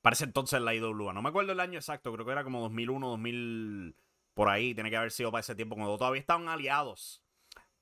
[0.00, 1.12] Parece entonces la IWA.
[1.12, 3.96] No me acuerdo el año exacto, creo que era como 2001, 2000,
[4.32, 4.72] por ahí.
[4.72, 7.22] Tiene que haber sido para ese tiempo, cuando todavía estaban aliados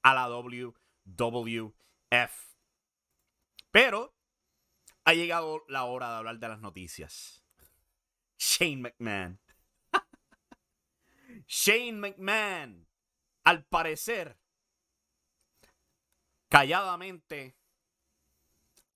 [0.03, 1.77] a la WWF.
[3.71, 4.16] Pero
[5.07, 7.43] ha llegado la hora de hablar de las noticias.
[8.39, 9.39] Shane McMahon.
[11.47, 12.89] Shane McMahon,
[13.45, 14.37] al parecer,
[16.49, 17.57] calladamente,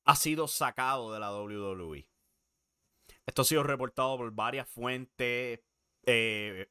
[0.05, 2.09] ha sido sacado de la WWE.
[3.25, 5.61] Esto ha sido reportado por varias fuentes.
[6.07, 6.69] Eh,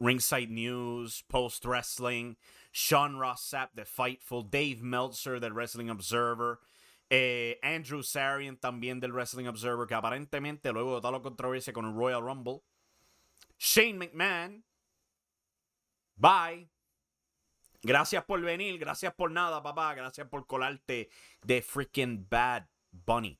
[0.00, 2.34] Ringside News, Post Wrestling,
[2.72, 6.58] Sean Ross Sapp de Fightful, Dave Meltzer del Wrestling Observer,
[7.10, 11.86] eh, Andrew Sarian también del Wrestling Observer, que aparentemente luego de toda la controversia con
[11.86, 12.62] el Royal Rumble,
[13.58, 14.64] Shane McMahon,
[16.16, 16.70] bye.
[17.82, 21.10] Gracias por venir, gracias por nada, papá, gracias por colarte
[21.42, 23.38] de freaking Bad Bunny.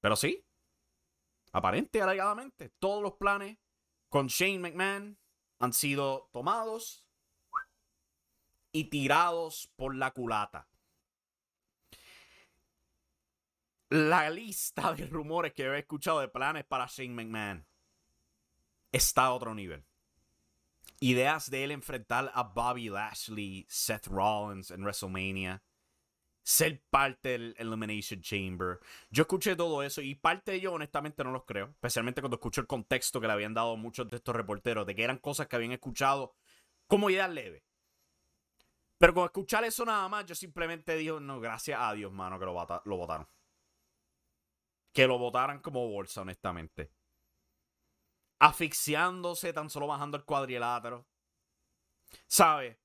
[0.00, 0.44] Pero sí,
[1.52, 3.58] aparente alegadamente, todos los planes
[4.08, 5.18] con Shane McMahon
[5.58, 7.04] han sido tomados
[8.70, 10.68] y tirados por la culata.
[13.90, 17.66] La lista de rumores que he escuchado de planes para Shane McMahon
[18.92, 19.84] está a otro nivel.
[21.00, 25.62] Ideas de él enfrentar a Bobby Lashley, Seth Rollins en WrestleMania.
[26.42, 28.80] Ser parte del Elimination Chamber.
[29.10, 31.66] Yo escuché todo eso y parte de ello honestamente no los creo.
[31.68, 34.86] Especialmente cuando escucho el contexto que le habían dado muchos de estos reporteros.
[34.86, 36.34] De que eran cosas que habían escuchado
[36.86, 37.62] como ideas leves.
[38.96, 42.46] Pero con escuchar eso nada más, yo simplemente digo, no, gracias a Dios, mano, que
[42.46, 43.28] lo, lo votaron
[44.92, 46.92] que lo votaran como bolsa, honestamente.
[48.38, 51.06] Asfixiándose, tan solo bajando el cuadrilátero.
[52.26, 52.80] ¿Sabe?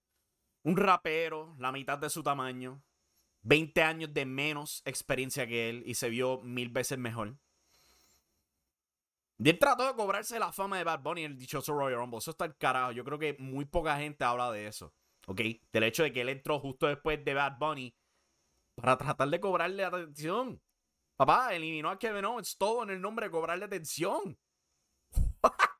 [0.63, 2.81] Un rapero, la mitad de su tamaño,
[3.41, 7.37] 20 años de menos experiencia que él y se vio mil veces mejor.
[9.37, 12.19] Y él trató de cobrarse la fama de Bad Bunny en el dichoso Royal Rumble.
[12.19, 12.93] Eso está el carajo.
[12.93, 14.93] Yo creo que muy poca gente habla de eso.
[15.27, 15.41] ¿Ok?
[15.71, 17.93] Del hecho de que él entró justo después de Bad Bunny
[18.75, 20.61] para tratar de cobrarle atención.
[21.15, 24.37] Papá, eliminó a Kevin Owens todo en el nombre de cobrarle atención.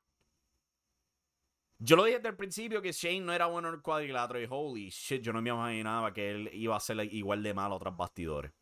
[1.78, 4.46] yo lo dije desde el principio que Shane no era bueno en el cuadrilátero y
[4.48, 7.76] holy shit, yo no me imaginaba que él iba a ser igual de malo a
[7.76, 8.52] otros bastidores.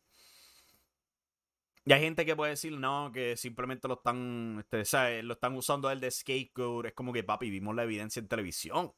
[1.85, 5.91] Y hay gente que puede decir, no, que simplemente lo están, este, lo están usando
[5.91, 6.87] él de scapegoat.
[6.87, 8.93] Es como que, papi, vimos la evidencia en televisión.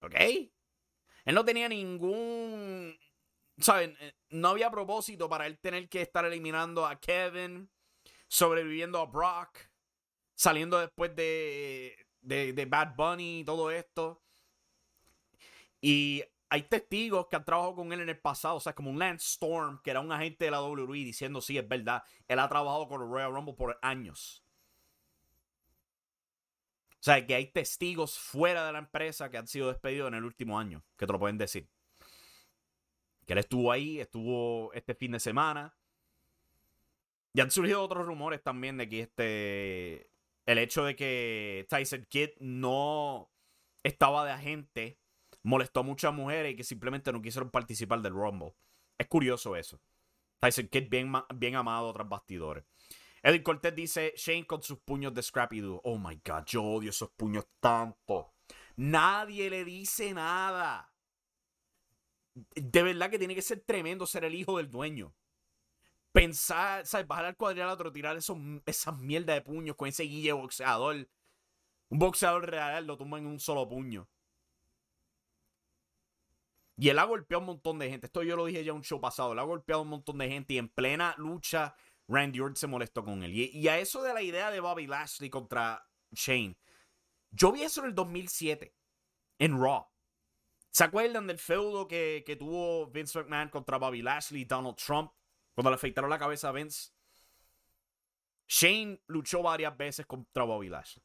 [0.00, 0.14] ¿Ok?
[1.24, 2.96] Él no tenía ningún
[3.58, 3.96] ¿saben?
[4.00, 7.70] Eh, no había propósito para él tener que estar eliminando a Kevin,
[8.28, 9.58] sobreviviendo a Brock,
[10.34, 14.22] saliendo después de, de, Bad Bunny y todo esto.
[15.80, 18.98] Y hay testigos que han trabajado con él en el pasado, o sea, como un
[18.98, 22.48] Lance Storm, que era un agente de la WWE, diciendo, sí, es verdad, él ha
[22.48, 24.44] trabajado con el Royal Rumble por años.
[26.92, 30.24] O sea, que hay testigos fuera de la empresa que han sido despedidos en el
[30.24, 31.68] último año, que te lo pueden decir
[33.28, 35.76] que él estuvo ahí, estuvo este fin de semana.
[37.34, 40.10] Y han surgido otros rumores también de que este.
[40.46, 43.30] El hecho de que Tyson Kidd no
[43.82, 44.98] estaba de agente
[45.42, 48.54] molestó a muchas mujeres y que simplemente no quisieron participar del Rumble.
[48.96, 49.78] Es curioso eso.
[50.40, 52.64] Tyson Kidd bien, bien amado tras bastidores.
[53.22, 55.82] Edwin Cortez dice: Shane con sus puños de Scrappy Doo.
[55.84, 58.32] Oh my god, yo odio esos puños tanto.
[58.76, 60.90] Nadie le dice nada
[62.54, 65.14] de verdad que tiene que ser tremendo ser el hijo del dueño.
[66.12, 67.06] pensar, ¿sabes?
[67.06, 71.08] Bajar al cuadrilátero, tirar esos, esas mierdas de puños con ese guille boxeador.
[71.90, 74.08] Un boxeador real lo tumba en un solo puño.
[76.76, 78.06] Y él ha golpeado un montón de gente.
[78.06, 79.32] Esto yo lo dije ya en un show pasado.
[79.32, 81.74] Él ha golpeado un montón de gente y en plena lucha
[82.06, 83.34] Randy Orton se molestó con él.
[83.34, 86.56] Y, y, a eso de la idea de Bobby Lashley contra Shane.
[87.30, 88.74] Yo vi eso en el 2007
[89.38, 89.86] en Raw.
[90.70, 95.12] ¿Se acuerdan del feudo que, que tuvo Vince McMahon contra Bobby Lashley y Donald Trump?
[95.54, 96.92] Cuando le afeitaron la cabeza a Vince.
[98.46, 101.04] Shane luchó varias veces contra Bobby Lashley.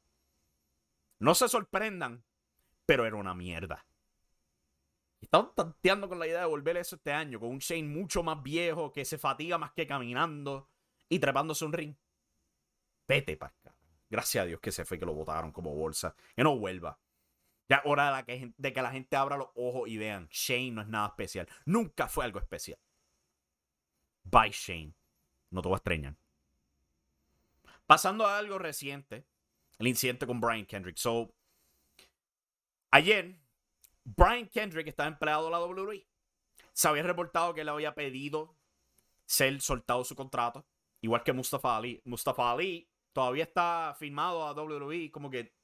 [1.20, 2.24] No se sorprendan,
[2.86, 3.86] pero era una mierda.
[5.22, 8.44] Están tanteando con la idea de volver eso este año, con un Shane mucho más
[8.44, 10.70] viejo, que se fatiga más que caminando
[11.08, 11.96] y trepándose un ring.
[13.08, 13.76] Vete acá.
[14.10, 16.16] Gracias a Dios que se fue, que lo botaron como bolsa.
[16.36, 17.00] Que no vuelva.
[17.70, 20.88] Ya hora de, que, de la gente abra los ojos y vean, Shane no es
[20.88, 21.48] nada especial.
[21.66, 22.78] Nunca fue algo especial.
[24.24, 24.94] Bye Shane.
[25.50, 26.16] No te voy a extrañar.
[27.86, 29.26] Pasando a algo reciente,
[29.78, 30.98] el incidente con Brian Kendrick.
[30.98, 31.34] So,
[32.92, 33.36] ayer,
[34.04, 36.06] Brian Kendrick estaba empleado a la WWE.
[36.72, 38.56] Se había reportado que le había pedido
[39.26, 40.66] ser soltado su contrato,
[41.02, 42.02] igual que Mustafa Ali.
[42.06, 45.56] Mustafa Ali todavía está firmado a WWE como que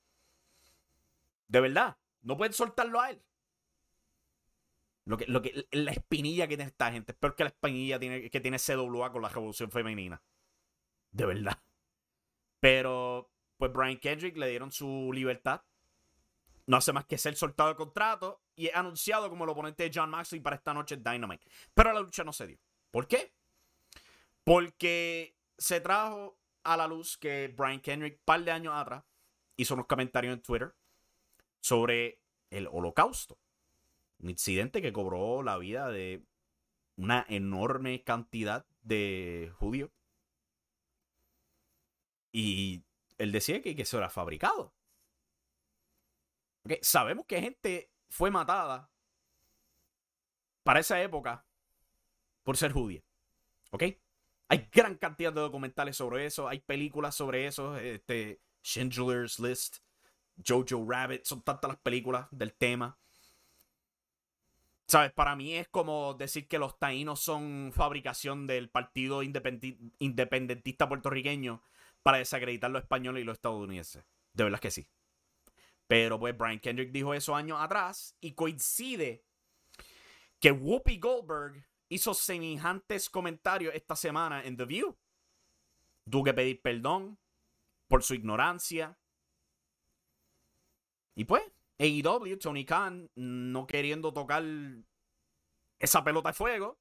[1.49, 3.21] de verdad, no pueden soltarlo a él.
[5.05, 7.99] Lo que, lo que, la espinilla que tiene esta gente es peor que la espinilla
[7.99, 10.21] tiene, que tiene CWA con la revolución femenina.
[11.11, 11.59] De verdad.
[12.59, 15.63] Pero, pues Brian Kendrick le dieron su libertad.
[16.67, 19.91] No hace más que ser soltado de contrato y es anunciado como el oponente de
[19.91, 21.47] John Maxley para esta noche Dynamite.
[21.73, 22.59] Pero la lucha no se dio.
[22.91, 23.33] ¿Por qué?
[24.43, 29.03] Porque se trajo a la luz que Brian Kendrick, un par de años atrás,
[29.57, 30.75] hizo unos comentarios en Twitter
[31.59, 33.37] sobre el holocausto.
[34.19, 36.25] Un incidente que cobró la vida de
[36.95, 39.91] una enorme cantidad de judíos.
[42.31, 42.83] Y
[43.17, 44.73] él decía que, que eso era fabricado.
[46.81, 48.91] sabemos que gente fue matada
[50.63, 51.45] para esa época
[52.43, 53.03] por ser judía.
[54.49, 59.77] Hay gran cantidad de documentales sobre eso, hay películas sobre eso, este, Schindler's List,
[60.45, 62.97] Jojo Rabbit, son tantas las películas del tema.
[64.87, 65.11] ¿Sabes?
[65.11, 71.61] Para mí es como decir que los taínos son fabricación del Partido Independentista Puertorriqueño
[72.01, 74.03] para desacreditar los españoles y los estadounidenses.
[74.33, 74.89] De verdad que sí.
[75.87, 79.23] Pero pues Brian Kendrick dijo eso años atrás y coincide
[80.39, 84.97] que Whoopi Goldberg hizo semejantes comentarios esta semana en The View.
[86.09, 87.19] Tuvo que pedir perdón
[87.87, 88.97] por su ignorancia,
[91.19, 91.43] y pues,
[91.79, 94.41] AEW, Tony Khan, no queriendo tocar
[95.77, 96.79] esa pelota de fuego,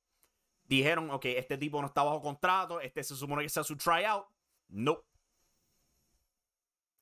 [0.62, 4.28] dijeron, ok, este tipo no está bajo contrato, este se supone que sea su tryout.
[4.68, 5.04] No.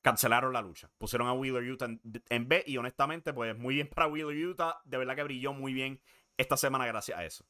[0.01, 0.91] Cancelaron la lucha.
[0.97, 1.91] Pusieron a Wheeler Utah
[2.31, 4.81] en, B y honestamente, pues muy bien para Wheeler Utah.
[4.87, 6.01] De verdad que brilló muy bien
[6.39, 7.45] esta semana gracias a eso.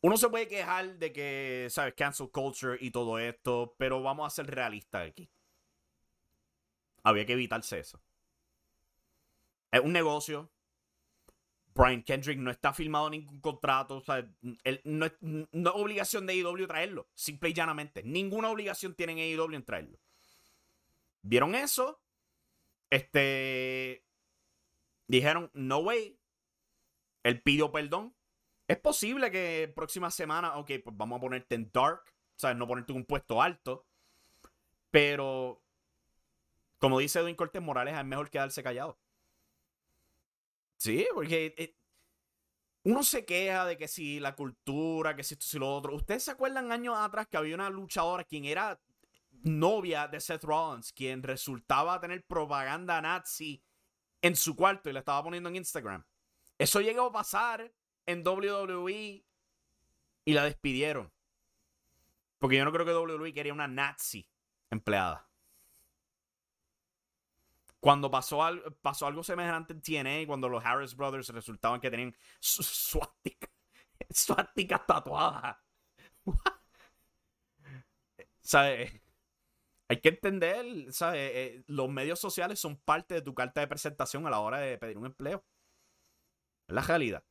[0.00, 1.94] Uno se puede quejar de que, ¿sabes?
[1.94, 5.30] Cancel culture y todo esto, pero vamos a ser realistas aquí.
[7.04, 8.02] Había que evitarse eso.
[9.76, 10.50] Es un negocio.
[11.74, 13.98] Brian Kendrick no está firmado ningún contrato.
[13.98, 14.26] O sea,
[14.84, 15.12] no, es,
[15.74, 17.08] obligación de AEW traerlo.
[17.14, 18.02] Simple y llanamente.
[18.02, 19.98] Ninguna obligación tienen AEW en traerlo.
[21.22, 22.00] ¿Vieron eso?
[22.88, 24.04] Este.
[25.06, 26.18] Dijeron, no way.
[27.22, 28.14] Él pidió perdón.
[28.68, 32.02] Es posible que próxima semana, ok, pues vamos a ponerte en dark.
[32.36, 33.86] O sea, no ponerte en un puesto alto.
[34.90, 35.62] Pero,
[36.78, 38.98] como dice Edwin Cortés Morales, es mejor quedarse callado.
[40.76, 41.76] Sí, porque eh,
[42.84, 45.94] uno se queja de que si la cultura, que si esto, si lo otro.
[45.94, 48.80] ¿Ustedes se acuerdan años atrás que había una luchadora quien era
[49.42, 53.62] novia de Seth Rollins, quien resultaba tener propaganda nazi
[54.22, 56.04] en su cuarto y la estaba poniendo en Instagram?
[56.58, 57.72] Eso llegó a pasar
[58.06, 59.24] en WWE
[60.24, 61.12] y la despidieron.
[62.38, 64.28] Porque yo no creo que WWE quería una nazi
[64.70, 65.28] empleada.
[67.86, 68.40] Cuando pasó,
[68.82, 73.48] pasó algo semejante en TNA, cuando los Harris Brothers resultaban que tenían suásticas
[74.88, 75.56] tatuadas.
[78.40, 79.00] ¿Sabes?
[79.86, 81.30] Hay que entender, ¿sabes?
[81.32, 84.78] Eh, los medios sociales son parte de tu carta de presentación a la hora de
[84.78, 85.44] pedir un empleo.
[86.66, 87.22] Es la realidad.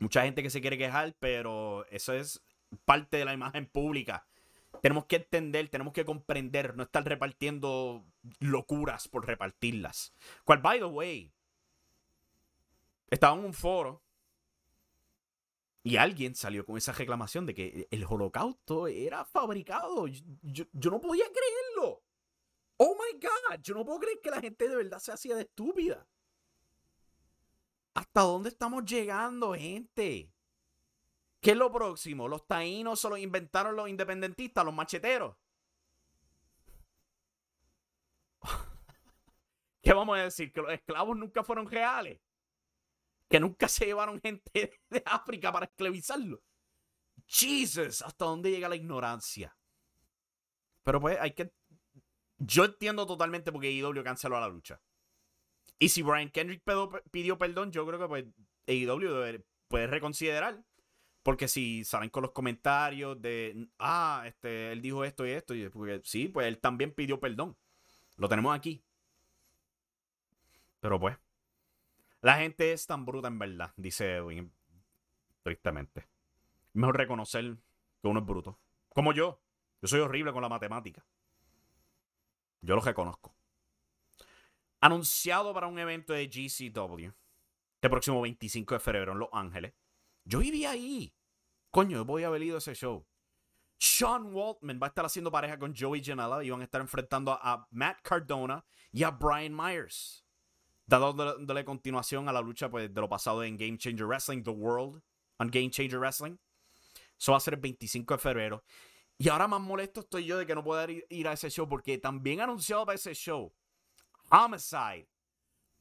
[0.00, 2.44] Mucha gente que se quiere quejar, pero eso es
[2.84, 4.26] parte de la imagen pública
[4.82, 8.04] tenemos que entender, tenemos que comprender, no estar repartiendo
[8.40, 10.12] locuras por repartirlas.
[10.44, 11.32] Cual, by the way,
[13.10, 14.02] estaba en un foro
[15.82, 20.06] Y alguien salió con esa reclamación de que el holocausto era fabricado.
[20.06, 22.02] Yo, yo, no podía creerlo.
[22.76, 25.42] Oh my God, yo no puedo creer que la gente de verdad se hacía de
[25.42, 26.06] estúpida.
[27.94, 30.30] ¿Hasta dónde estamos llegando, gente?
[31.40, 32.28] ¿Qué es lo próximo?
[32.28, 35.36] ¿Los taínos solo inventaron los independentistas, los macheteros?
[39.98, 40.52] Vamos a decir?
[40.52, 42.20] ¿Que los esclavos nunca fueron reales?
[43.28, 46.42] ¿Que nunca se llevaron gente de África para esclavizarlo?
[47.26, 49.56] Jesus, ¿hasta dónde llega la ignorancia?
[50.82, 51.52] Pero pues hay que...
[52.38, 54.80] Yo entiendo totalmente por qué IW canceló la lucha.
[55.78, 56.62] Y si Brian Kendrick
[57.10, 58.24] pidió perdón, yo creo que pues
[58.66, 60.64] AEW puede reconsiderar.
[61.22, 65.70] Porque si salen con los comentarios de, ah, este, él dijo esto y esto, y
[66.04, 67.56] sí, pues él también pidió perdón.
[68.16, 68.82] Lo tenemos aquí.
[70.88, 71.18] Pero pues,
[72.22, 74.50] la gente es tan bruta en verdad, dice Edwin,
[75.42, 76.08] tristemente.
[76.72, 77.58] Mejor reconocer
[78.00, 78.58] que uno es bruto.
[78.88, 79.38] Como yo.
[79.82, 81.04] Yo soy horrible con la matemática.
[82.62, 83.36] Yo lo reconozco.
[84.80, 87.12] Anunciado para un evento de GCW.
[87.74, 89.74] Este próximo 25 de febrero en Los Ángeles.
[90.24, 91.14] Yo viví ahí.
[91.70, 93.06] Coño, voy a haber ido ese show.
[93.78, 97.32] Sean Waltman va a estar haciendo pareja con Joey Janela y van a estar enfrentando
[97.32, 100.24] a, Matt Cardona y a Brian Myers.
[100.88, 105.02] Dándole continuación a la lucha pues, de lo pasado en Game Changer Wrestling, The World,
[105.36, 106.38] on Game Changer Wrestling.
[107.18, 108.64] Eso va a ser el 25 de febrero.
[109.18, 111.98] Y ahora más molesto estoy yo de que no pueda ir, a ese show porque
[111.98, 113.52] también anunciado para ese show
[114.30, 115.08] Homicide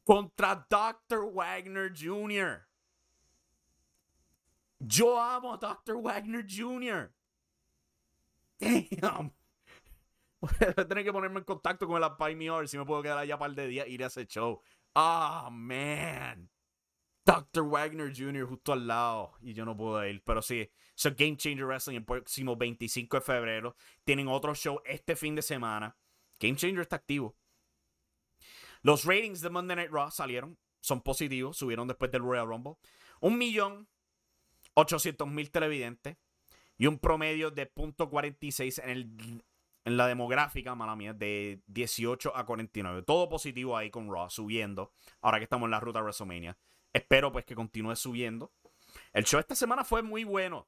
[0.04, 1.32] contra Dr.
[1.32, 2.68] Wagner Jr.
[4.80, 6.02] Yo amo a Dr.
[6.02, 7.14] Wagner Jr.
[8.60, 9.34] Damn.
[10.40, 13.36] Voy a tener que ponerme en contacto con el Pioneer si me puedo quedar allá
[13.36, 14.62] un par de días y ir a ese show.
[15.00, 16.50] Ah, oh, man.
[17.24, 17.70] Dr.
[17.70, 18.48] Wagner Jr.
[18.48, 19.34] justo al lado.
[19.42, 20.24] Y yo no puedo ir.
[20.24, 23.76] Pero sí, so Game Changer Wrestling el próximo 25 de febrero.
[24.04, 25.96] Tienen otro show este fin de semana.
[26.40, 27.38] Game Changer está activo.
[28.82, 30.58] Los ratings de Monday Night Raw salieron.
[30.80, 31.58] Son positivos.
[31.58, 32.78] Subieron después del Royal Rumble.
[33.20, 33.88] Un millón
[34.74, 36.18] 800 mil televidentes
[36.76, 39.44] y un promedio de .46 en, el,
[39.88, 43.04] en la demográfica, mala mía, de 18 a 49.
[43.04, 44.92] Todo positivo ahí con Raw, subiendo.
[45.22, 46.58] Ahora que estamos en la ruta WrestleMania.
[46.92, 48.52] Espero pues que continúe subiendo.
[49.14, 50.68] El show esta semana fue muy bueno.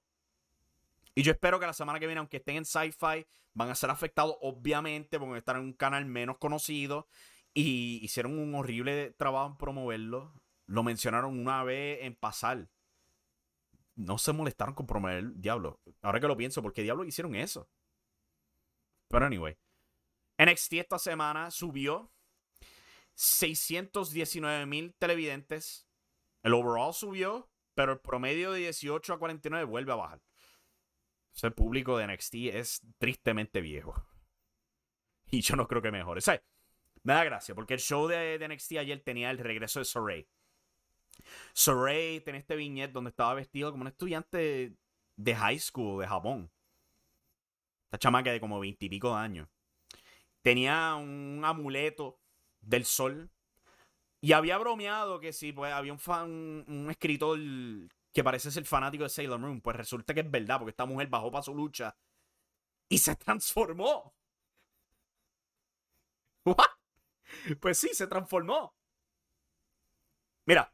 [1.15, 3.89] Y yo espero que la semana que viene, aunque estén en Sci-Fi, van a ser
[3.89, 7.09] afectados, obviamente, porque están en un canal menos conocido.
[7.53, 10.31] Y hicieron un horrible trabajo en promoverlo.
[10.65, 12.69] Lo mencionaron una vez en pasar
[13.97, 15.81] no se molestaron con promover el Diablo.
[16.01, 17.67] Ahora que lo pienso, ¿por qué Diablo hicieron eso?
[19.09, 19.57] Pero anyway.
[20.37, 22.13] NXT esta semana subió
[23.15, 25.87] 619 mil televidentes.
[26.41, 30.21] El overall subió, pero el promedio de 18 a 49 vuelve a bajar.
[31.35, 33.93] Ese público de NXT es tristemente viejo.
[35.31, 36.17] Y yo no creo que mejore.
[36.17, 36.41] O sea,
[37.03, 40.27] me da gracia, porque el show de, de NXT ayer tenía el regreso de Sorey.
[41.53, 44.75] Sorey tenía este viñet donde estaba vestido como un estudiante
[45.17, 46.51] de high school de Japón.
[47.89, 49.49] Esta chamaca de como veintipico años.
[50.43, 52.19] Tenía un amuleto
[52.61, 53.31] del sol.
[54.21, 56.29] Y había bromeado que si pues, había un, fan,
[56.67, 57.39] un escritor
[58.13, 59.59] que parece ser fanático de Sailor Moon.
[59.59, 61.97] Pues resulta que es verdad, porque esta mujer bajó para su lucha
[62.89, 64.13] y se transformó.
[67.59, 68.75] Pues sí, se transformó.
[70.45, 70.73] Mira,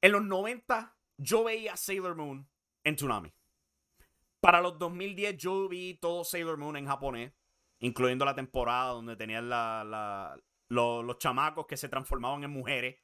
[0.00, 2.48] en los 90 yo veía Sailor Moon
[2.84, 3.32] en Tsunami.
[4.40, 7.32] Para los 2010 yo vi todo Sailor Moon en japonés,
[7.78, 9.50] incluyendo la temporada donde tenían
[10.68, 12.96] los, chamacos que se transformaban en mujeres.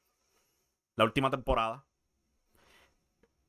[0.95, 1.85] La última temporada.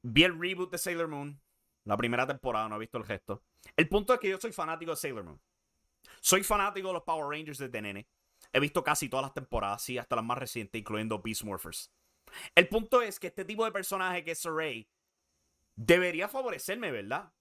[0.02, 1.40] Vi el reboot de Sailor Moon.
[1.84, 3.42] La primera temporada, no he visto el gesto.
[3.74, 5.40] El punto es que yo soy fanático de Sailor Moon.
[6.20, 8.06] Soy fanático de los Power Rangers de nene.
[8.52, 11.90] He visto casi todas las temporadas, sí, hasta las más recientes, incluyendo Beast Morphers.
[12.54, 14.90] El punto es que este tipo de personaje que es Saray
[15.74, 17.32] debería favorecerme, ¿verdad?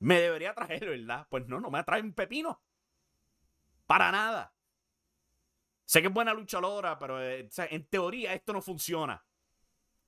[0.00, 1.26] Me debería traer, ¿verdad?
[1.28, 2.60] Pues no, no me atrae un pepino.
[3.86, 4.54] Para nada.
[5.84, 9.24] Sé que es buena luchadora, pero eh, en teoría esto no funciona.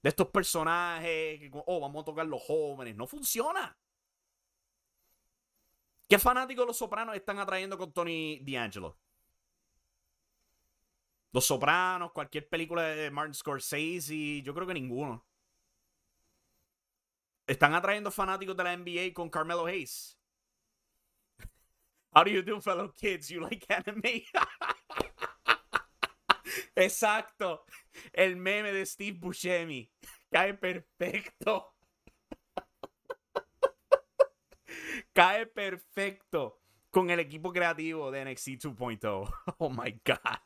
[0.02, 2.96] De estos personajes, oh, vamos a tocar los jóvenes.
[2.96, 3.76] No funciona.
[6.08, 8.98] ¿Qué fanáticos los sopranos están atrayendo con Tony D'Angelo?
[11.32, 15.24] Los Sopranos, cualquier película de Martin Scorsese, yo creo que ninguno.
[17.50, 20.16] Están atrayendo fanáticos de la NBA con Carmelo Hayes.
[22.14, 23.28] How do you do, fellow kids?
[23.28, 24.24] You like anime?
[26.76, 27.64] Exacto.
[28.12, 29.90] El meme de Steve Buscemi.
[30.30, 31.74] Cae perfecto.
[35.12, 36.60] Cae perfecto
[36.92, 39.28] con el equipo creativo de NXT 2.0.
[39.58, 40.38] Oh my God.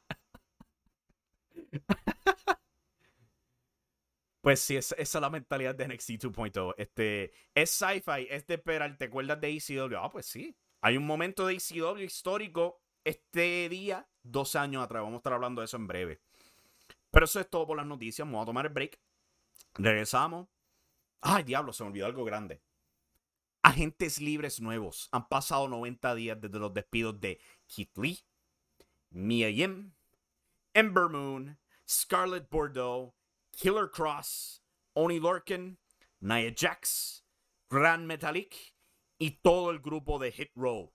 [4.44, 6.74] Pues sí, esa, es la mentalidad de NXT 2.0.
[6.76, 8.94] Este, es sci-fi, es de esperar.
[8.98, 9.96] ¿Te acuerdas de ECW?
[9.96, 10.54] Ah, pues sí.
[10.82, 15.00] Hay un momento de ECW histórico este día, dos años atrás.
[15.00, 16.20] Vamos a estar hablando de eso en breve.
[17.10, 18.28] Pero eso es todo por las noticias.
[18.28, 19.00] Vamos a tomar el break.
[19.76, 20.46] Regresamos.
[21.22, 22.60] Ay, diablo, se me olvidó algo grande.
[23.62, 25.08] Agentes libres nuevos.
[25.12, 28.18] Han pasado 90 días desde los despidos de Keith Lee,
[29.08, 29.94] Mia Yim,
[30.74, 33.14] Ember Moon, Scarlett Bordeaux,
[33.54, 34.62] Killer Cross,
[34.94, 35.78] Oni Lorcan,
[36.20, 37.24] Nia Jax,
[37.68, 38.74] Grand Metallic
[39.18, 40.92] y todo el grupo de Hit Row.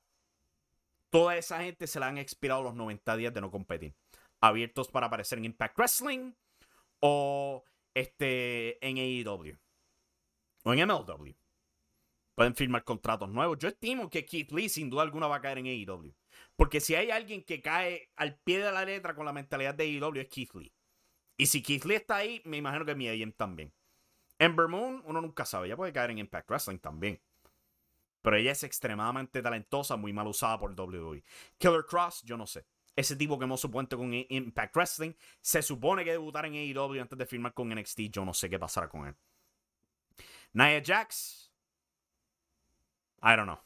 [1.09, 3.95] Toda esa gente se le han expirado los 90 días de no competir.
[4.41, 6.33] Abiertos para aparecer en Impact Wrestling
[6.99, 9.57] o este, en AEW
[10.63, 11.33] o en MLW.
[12.35, 13.57] Pueden firmar contratos nuevos.
[13.59, 16.13] Yo estimo que Keith Lee sin duda alguna va a caer en AEW.
[16.55, 19.83] Porque si hay alguien que cae al pie de la letra con la mentalidad de
[19.83, 20.73] AEW es Keith Lee.
[21.39, 23.73] Y si Keith Lee está ahí, me imagino que Mia también.
[24.39, 25.67] Ember Moon, uno nunca sabe.
[25.67, 27.21] Ella puede caer en Impact Wrestling también.
[28.21, 31.23] Pero ella es extremadamente talentosa, muy mal usada por WWE.
[31.57, 32.65] Killer Cross, yo no sé.
[32.93, 37.17] Ese tipo que hemos supuesto con Impact Wrestling se supone que debutar en AEW antes
[37.17, 38.11] de firmar con NXT.
[38.11, 39.15] Yo no sé qué pasará con él.
[40.51, 41.53] Nia Jax.
[43.23, 43.61] I don't know.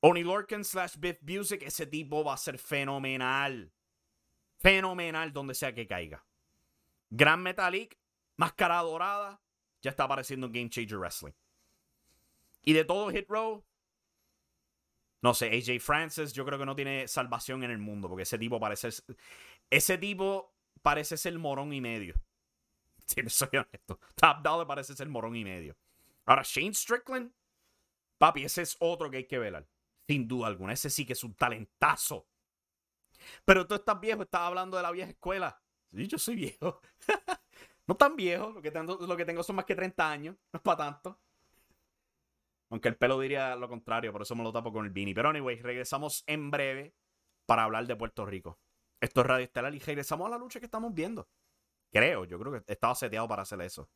[0.00, 1.62] Oni Lorcan slash Biff Music.
[1.62, 3.72] Ese tipo va a ser fenomenal.
[4.58, 6.24] Fenomenal donde sea que caiga.
[7.14, 7.98] Gran Metalik,
[8.38, 9.38] Máscara Dorada,
[9.82, 11.32] ya está apareciendo en Game Changer Wrestling.
[12.62, 13.62] Y de todo Hit Row,
[15.20, 18.38] no sé, AJ Francis, yo creo que no tiene salvación en el mundo, porque ese
[18.38, 18.88] tipo parece.
[19.68, 22.14] Ese tipo parece ser morón y medio.
[23.06, 23.98] Si soy honesto.
[24.14, 25.76] Top Dollar parece ser morón y medio.
[26.24, 27.30] Ahora, Shane Strickland,
[28.16, 29.68] papi, ese es otro que hay que velar.
[30.06, 30.72] Sin duda alguna.
[30.72, 32.26] Ese sí que es un talentazo.
[33.44, 35.61] Pero tú estás viejo, estás hablando de la vieja escuela.
[35.92, 36.80] Sí, yo soy viejo.
[37.86, 40.56] no tan viejo, lo que, tengo, lo que tengo son más que 30 años, no
[40.56, 41.18] es para tanto.
[42.70, 45.14] Aunque el pelo diría lo contrario, por eso me lo tapo con el beanie.
[45.14, 46.94] Pero anyway, regresamos en breve
[47.44, 48.58] para hablar de Puerto Rico.
[49.00, 51.28] Esto es Radio Estelar y regresamos a la lucha que estamos viendo.
[51.90, 53.90] Creo, yo creo que estaba seteado para hacer eso.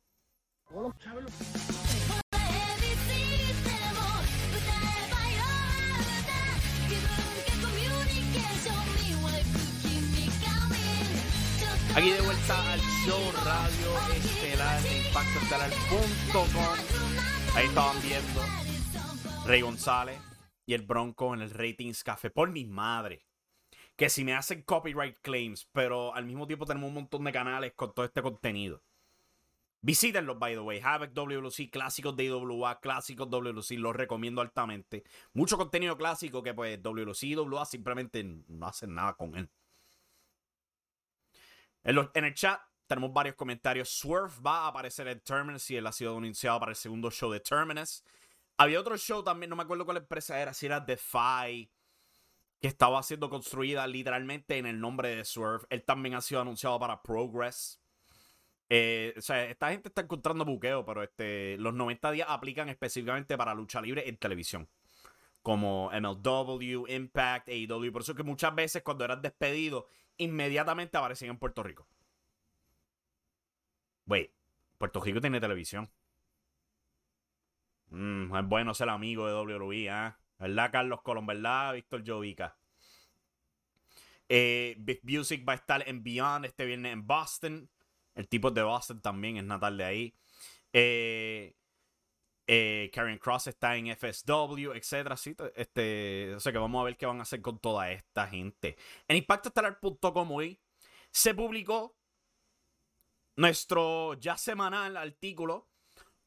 [11.97, 16.45] Aquí de vuelta al show Radio Estelar de ImpactoEstelar.com.
[17.55, 18.41] Ahí estaban viendo
[19.47, 20.19] Rey González
[20.67, 22.29] y el Bronco en el Ratings Café.
[22.29, 23.25] Por mi madre.
[23.95, 27.73] Que si me hacen copyright claims, pero al mismo tiempo tenemos un montón de canales
[27.75, 28.83] con todo este contenido.
[29.81, 30.79] Visítenlos, by the way.
[30.79, 35.03] Havoc WLC, clásicos de IWA, clásicos WLC, los recomiendo altamente.
[35.33, 39.49] Mucho contenido clásico que pues WLC y IWA simplemente no hacen nada con él.
[41.83, 43.89] En, el chat tenemos varios comentarios.
[43.89, 47.31] Swerve va a aparecer en Terminus y él ha sido anunciado para el segundo show
[47.31, 48.03] de Terminus.
[48.57, 51.71] Había otro show también, no me acuerdo cuál empresa era, si era Defy,
[52.59, 55.65] que estaba siendo construida literalmente en el nombre de Swerve.
[55.69, 57.79] Él también ha sido anunciado para Progress.
[58.69, 63.37] Eh, o sea, esta gente está encontrando buqueo, pero este, los 90 días aplican específicamente
[63.37, 64.67] para lucha libre en televisión.
[65.41, 67.91] Como MLW, Impact, AEW.
[67.91, 69.87] Por eso es que muchas veces cuando eras despedido
[70.17, 71.87] inmediatamente aparecen en Puerto Rico.
[74.05, 74.31] Wait,
[74.77, 75.89] Puerto Rico tiene televisión.
[77.89, 80.13] Mm, es bueno ser amigo de WWE, ¿eh?
[80.39, 81.25] ¿Verdad, Carlos Colón?
[81.25, 82.55] ¿Verdad, Víctor Jovica?
[84.29, 87.69] Eh, Big Music va a estar en Beyond este viernes en Boston.
[88.13, 90.15] El tipo de Boston también es natal de ahí.
[90.73, 91.55] Eh,
[92.47, 95.15] eh, Karen Cross está en FSW, etcétera.
[95.55, 98.77] este, o sea que vamos a ver qué van a hacer con toda esta gente.
[99.07, 100.59] En impactoestelar.com hoy
[101.11, 101.97] se publicó
[103.35, 105.67] nuestro ya semanal artículo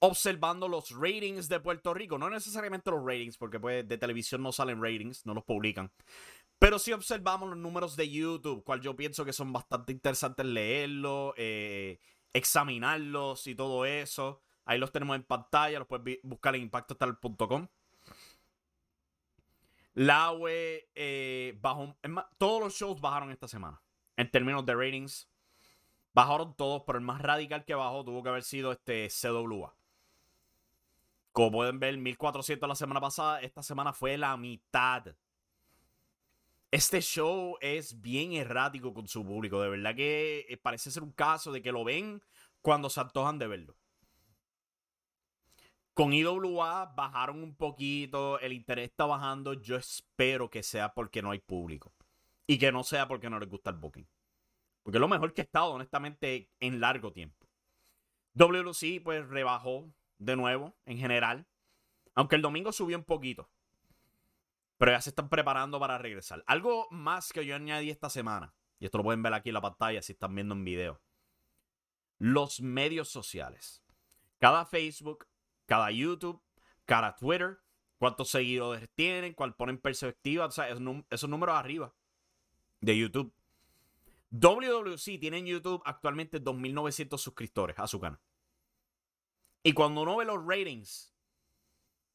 [0.00, 2.18] observando los ratings de Puerto Rico.
[2.18, 5.90] No necesariamente los ratings, porque pues de televisión no salen ratings, no los publican.
[6.58, 11.32] Pero sí observamos los números de YouTube, cual yo pienso que son bastante interesantes leerlos,
[11.36, 11.98] eh,
[12.32, 14.42] examinarlos y todo eso.
[14.70, 17.66] Ahí los tenemos en pantalla, los puedes buscar en impactostal.com.
[19.94, 21.96] La UE eh, bajó.
[22.38, 23.82] todos los shows bajaron esta semana.
[24.16, 25.28] En términos de ratings.
[26.14, 29.74] Bajaron todos, pero el más radical que bajó tuvo que haber sido este CWA.
[31.32, 33.40] Como pueden ver, 1400 la semana pasada.
[33.40, 35.16] Esta semana fue la mitad.
[36.70, 39.60] Este show es bien errático con su público.
[39.60, 42.22] De verdad que eh, parece ser un caso de que lo ven
[42.62, 43.79] cuando se antojan de verlo.
[45.94, 49.54] Con IWA bajaron un poquito, el interés está bajando.
[49.54, 51.92] Yo espero que sea porque no hay público.
[52.46, 54.08] Y que no sea porque no les gusta el booking.
[54.82, 57.48] Porque es lo mejor que he estado, honestamente, en largo tiempo.
[58.34, 61.46] WLC, pues, rebajó de nuevo, en general.
[62.14, 63.50] Aunque el domingo subió un poquito.
[64.78, 66.42] Pero ya se están preparando para regresar.
[66.46, 68.54] Algo más que yo añadí esta semana.
[68.78, 71.02] Y esto lo pueden ver aquí en la pantalla si están viendo en video.
[72.18, 73.82] Los medios sociales.
[74.38, 75.26] Cada Facebook,
[75.70, 76.42] cada YouTube,
[76.84, 77.60] cada Twitter,
[77.96, 80.46] cuántos seguidores tienen, cuál ponen perspectiva.
[80.46, 81.94] O sea, esos números arriba
[82.80, 83.32] de YouTube.
[84.30, 88.18] WWC tiene en YouTube actualmente 2.900 suscriptores a su canal.
[89.62, 91.14] Y cuando uno ve los ratings,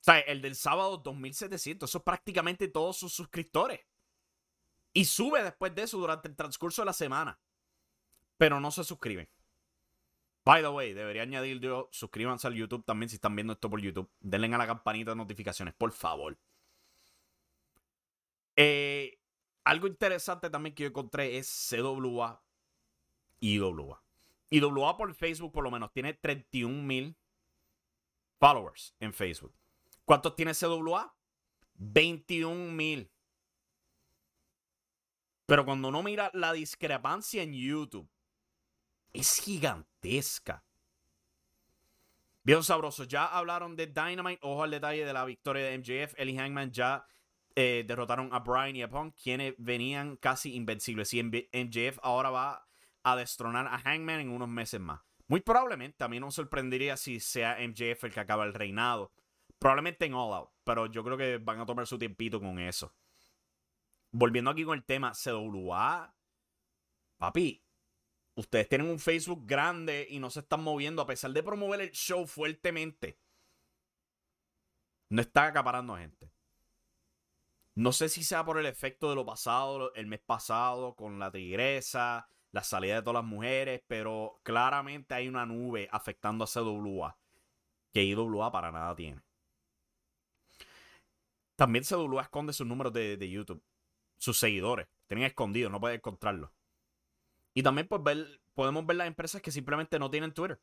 [0.01, 3.79] o sea, el del sábado 2.700, eso es prácticamente todos sus suscriptores.
[4.91, 7.39] Y sube después de eso durante el transcurso de la semana.
[8.35, 9.29] Pero no se suscriben.
[10.45, 13.81] By the way, debería añadir yo, suscríbanse al YouTube también si están viendo esto por
[13.81, 14.09] YouTube.
[14.19, 16.37] Denle a la campanita de notificaciones, por favor.
[18.55, 19.19] Eh,
[19.63, 22.43] algo interesante también que yo encontré es CWA
[23.39, 24.03] IWA.
[24.51, 27.17] IWA por Facebook por lo menos tiene 31 mil
[28.39, 29.53] followers en Facebook.
[30.05, 31.15] ¿Cuántos tiene CWA?
[31.73, 33.11] 21 mil.
[35.47, 38.07] Pero cuando uno mira la discrepancia en YouTube,
[39.15, 40.63] es gigantesca.
[42.43, 43.05] Bien sabroso.
[43.05, 44.39] Ya hablaron de Dynamite.
[44.43, 46.13] Ojo al detalle de la victoria de MJF.
[46.19, 47.07] Ellie Hangman ya
[47.55, 51.13] eh, derrotaron a Brian y a Punk, quienes venían casi invencibles.
[51.13, 52.67] Y MJF ahora va
[53.03, 55.01] a destronar a Hangman en unos meses más.
[55.27, 59.11] Muy probablemente, a mí no me sorprendería si sea MJF el que acaba el reinado.
[59.57, 62.93] Probablemente en All Out, pero yo creo que van a tomar su tiempito con eso.
[64.11, 66.13] Volviendo aquí con el tema CWA,
[67.17, 67.64] papi,
[68.35, 71.91] ustedes tienen un Facebook grande y no se están moviendo a pesar de promover el
[71.91, 73.17] show fuertemente.
[75.09, 76.31] No está acaparando gente.
[77.75, 81.31] No sé si sea por el efecto de lo pasado, el mes pasado, con la
[81.31, 87.17] tigresa, la salida de todas las mujeres, pero claramente hay una nube afectando a CWA
[87.91, 89.21] que IWA para nada tiene.
[91.55, 93.63] También CWA esconde sus números de, YouTube,
[94.17, 94.87] sus seguidores.
[95.07, 96.51] Tienen escondidos, no pueden encontrarlos.
[97.55, 100.61] Y también pues, ver, podemos ver las empresas que simplemente no tienen Twitter.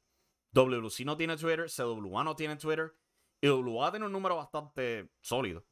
[0.52, 2.94] WC no tiene Twitter, CWA no tiene Twitter.
[3.40, 5.64] IWA tiene un número bastante sólido.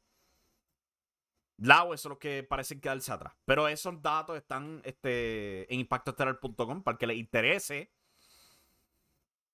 [1.57, 3.35] Lao, eso es lo que parecen quedarse atrás.
[3.45, 7.91] Pero esos datos están este, en impactoestelar.com para que les interese.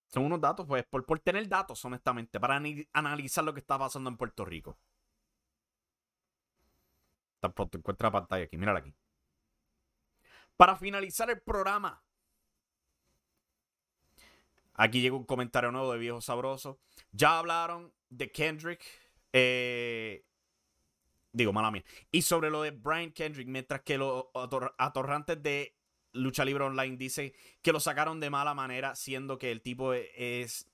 [0.08, 2.62] Son unos datos, pues, por, por tener datos, honestamente, para
[2.94, 4.80] analizar lo que está pasando en Puerto Rico.
[7.42, 8.96] Tampoco encuentra la pantalla aquí, mírala aquí.
[10.58, 12.04] Para finalizar el programa,
[14.74, 16.80] aquí llega un comentario nuevo de Viejo Sabroso.
[17.12, 18.84] Ya hablaron de Kendrick.
[19.34, 20.28] Eh,
[21.38, 21.84] Digo, mala mía.
[22.12, 24.26] Y sobre lo de Brian Kendrick, mientras que los
[24.80, 25.78] atorrantes de
[26.14, 27.32] Lucha Libre Online dicen
[27.62, 30.68] que lo sacaron de mala manera, siendo que el tipo es.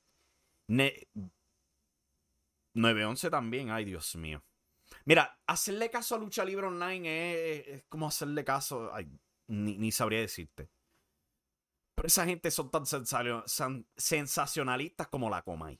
[0.68, 4.42] 911 también, ay Dios mío.
[5.04, 8.90] Mira, hacerle caso a Lucha Libre Online es, como hacerle caso.
[8.94, 9.12] Ay,
[9.54, 10.70] ni, sabría decirte.
[11.96, 12.86] Pero esa gente son tan
[13.96, 15.80] sensacionalistas como la Comay.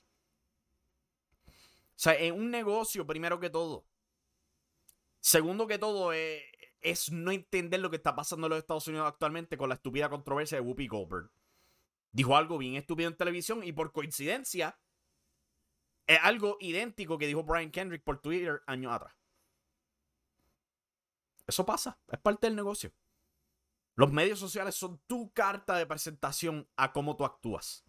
[1.46, 3.86] O sea, es un negocio, primero que todo.
[5.20, 6.44] Segundo que todo, eh,
[6.80, 10.08] es no entender lo que está pasando en los Estados Unidos actualmente con la estúpida
[10.10, 11.30] controversia de Whoopi Goldberg.
[12.12, 14.78] Dijo algo bien estúpido en televisión y por coincidencia
[16.06, 19.14] es algo idéntico que dijo Brian Kendrick por Twitter años atrás.
[21.46, 22.92] Eso pasa, es parte del negocio.
[23.96, 27.84] Los medios sociales son tu carta de presentación a cómo tú actúas.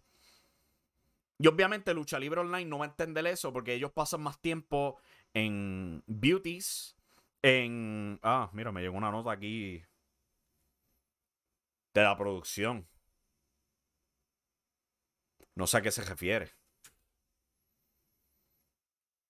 [1.38, 4.98] Y obviamente Lucha Libre Online no va a entender eso porque ellos pasan más tiempo
[5.34, 6.96] en beauties,
[7.42, 8.18] en.
[8.22, 9.82] Ah, mira, me llegó una nota aquí.
[11.92, 12.88] De la producción.
[15.54, 16.52] No sé a qué se refiere.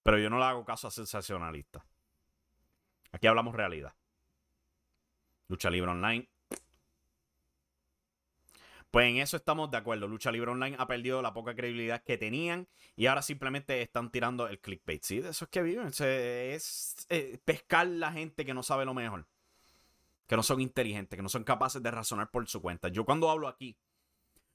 [0.03, 1.85] Pero yo no le hago caso a sensacionalista.
[3.12, 3.95] Aquí hablamos realidad.
[5.49, 6.29] Lucha Libre Online
[8.97, 10.09] pues en eso estamos de acuerdo.
[10.09, 12.66] Lucha Libre Online ha perdido la poca credibilidad que tenían
[12.97, 15.03] y ahora simplemente están tirando el clickbait.
[15.03, 15.88] Sí, de eso es que viven.
[15.88, 19.26] Es, eh, pescar la gente que no sabe lo mejor.
[20.26, 22.88] Que no son inteligentes, que no son capaces de razonar por su cuenta.
[22.88, 23.76] Yo cuando hablo aquí,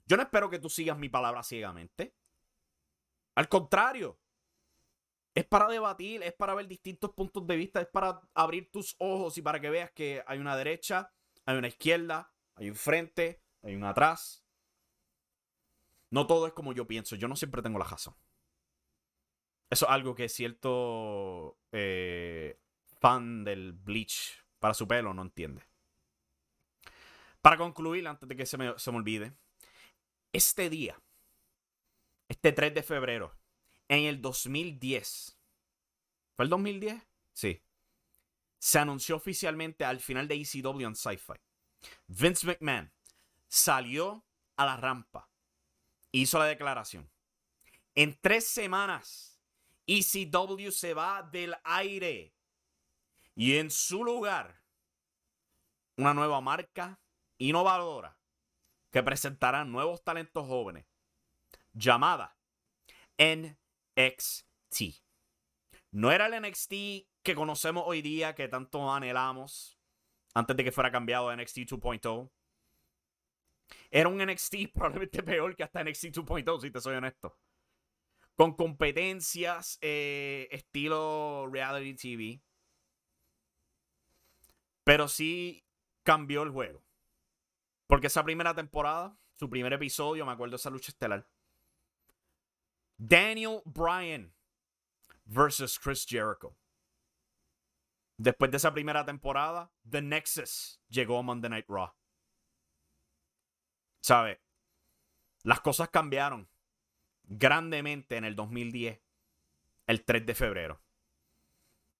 [0.07, 2.15] yo no espero que tú sigas mi palabra ciegamente.
[3.35, 4.17] Al contrario,
[5.35, 9.37] es para debatir, es para ver distintos puntos de vista, es para abrir tus ojos
[9.37, 11.11] y para que veas que hay una derecha,
[11.45, 14.43] hay una izquierda, hay un frente, hay un atrás.
[16.09, 17.15] No todo es como yo pienso.
[17.15, 18.15] Yo no siempre tengo la razón.
[19.69, 22.59] Eso es algo que cierto eh,
[22.99, 25.63] fan del bleach para su pelo no entiende.
[27.41, 29.33] Para concluir, antes de que se me, se me olvide,
[30.33, 31.01] este día,
[32.27, 33.35] este 3 de febrero,
[33.87, 35.37] en el 2010,
[36.35, 37.01] ¿fue el 2010?
[37.33, 37.61] Sí.
[38.59, 41.33] Se anunció oficialmente al final de ECW en Sci-Fi.
[42.07, 42.91] Vince McMahon
[43.51, 44.25] salió
[44.55, 45.29] a la rampa,
[46.11, 47.11] hizo la declaración.
[47.95, 49.41] En tres semanas,
[49.85, 52.33] ECW se va del aire.
[53.35, 54.63] Y en su lugar,
[55.97, 57.01] una nueva marca
[57.37, 58.17] innovadora
[58.89, 60.85] que presentará nuevos talentos jóvenes
[61.73, 62.37] llamada
[63.17, 64.81] NXT.
[65.91, 66.71] No era el NXT
[67.21, 69.77] que conocemos hoy día, que tanto anhelamos,
[70.33, 72.31] antes de que fuera cambiado a NXT 2.0.
[73.91, 77.37] Era un NXT probablemente peor que hasta NXT 2.0, si te soy honesto.
[78.35, 82.41] Con competencias eh, estilo reality TV.
[84.83, 85.63] Pero sí
[86.03, 86.81] cambió el juego.
[87.85, 91.27] Porque esa primera temporada, su primer episodio, me acuerdo esa lucha estelar.
[92.97, 94.33] Daniel Bryan
[95.25, 96.55] versus Chris Jericho.
[98.17, 101.91] Después de esa primera temporada, The Nexus llegó a Monday Night Raw.
[104.01, 104.41] ¿Sabe?
[105.43, 106.49] Las cosas cambiaron
[107.23, 108.99] grandemente en el 2010,
[109.87, 110.81] el 3 de febrero.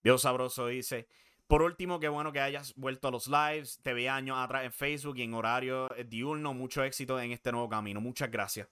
[0.04, 1.08] Dios sabroso dice,
[1.48, 3.80] por último, qué bueno que hayas vuelto a los lives.
[3.82, 6.54] Te vi años atrás en Facebook y en horario diurno.
[6.54, 8.02] Mucho éxito en este nuevo camino.
[8.02, 8.68] Muchas gracias.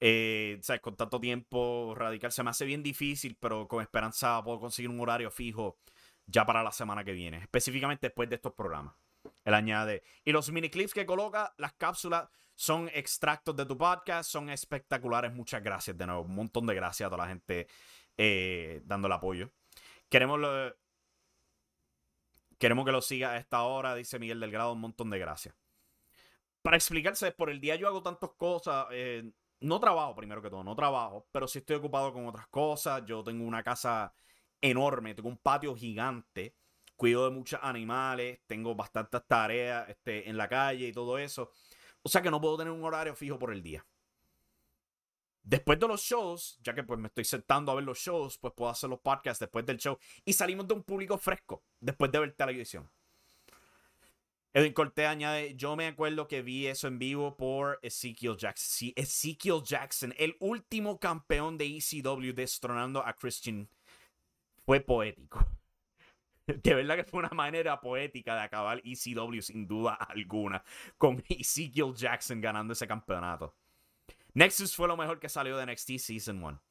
[0.00, 0.82] Eh, ¿sabes?
[0.82, 5.00] Con tanto tiempo radical se me hace bien difícil, pero con esperanza puedo conseguir un
[5.00, 5.78] horario fijo
[6.26, 8.94] ya para la semana que viene, específicamente después de estos programas.
[9.44, 10.02] Él añade.
[10.24, 15.32] Y los mini clips que coloca, las cápsulas, son extractos de tu podcast, son espectaculares.
[15.32, 16.22] Muchas gracias de nuevo.
[16.22, 17.66] Un montón de gracias a toda la gente
[18.16, 19.50] eh, dando el apoyo.
[20.08, 20.40] Queremos
[22.58, 25.54] Queremos que lo siga a esta hora, dice Miguel Delgado, un montón de gracias.
[26.62, 28.86] Para explicarse, por el día yo hago tantas cosas.
[28.92, 33.04] Eh, no trabajo, primero que todo, no trabajo, pero sí estoy ocupado con otras cosas.
[33.06, 34.14] Yo tengo una casa
[34.60, 36.54] enorme, tengo un patio gigante,
[36.96, 41.50] cuido de muchos animales, tengo bastantes tareas este, en la calle y todo eso.
[42.02, 43.84] O sea que no puedo tener un horario fijo por el día.
[45.42, 48.54] Después de los shows, ya que pues me estoy sentando a ver los shows, pues
[48.54, 52.18] puedo hacer los podcasts después del show y salimos de un público fresco después de
[52.18, 52.90] ver televisión.
[54.54, 58.66] Edwin Cortés añade, yo me acuerdo que vi eso en vivo por Ezekiel Jackson.
[58.68, 63.68] Sí, Ezekiel Jackson, el último campeón de ECW destronando a Christian,
[64.64, 65.44] fue poético.
[66.62, 70.62] De verdad que fue una manera poética de acabar ECW sin duda alguna,
[70.98, 73.56] con Ezekiel Jackson ganando ese campeonato.
[74.34, 76.62] Nexus fue lo mejor que salió de NXT Season 1.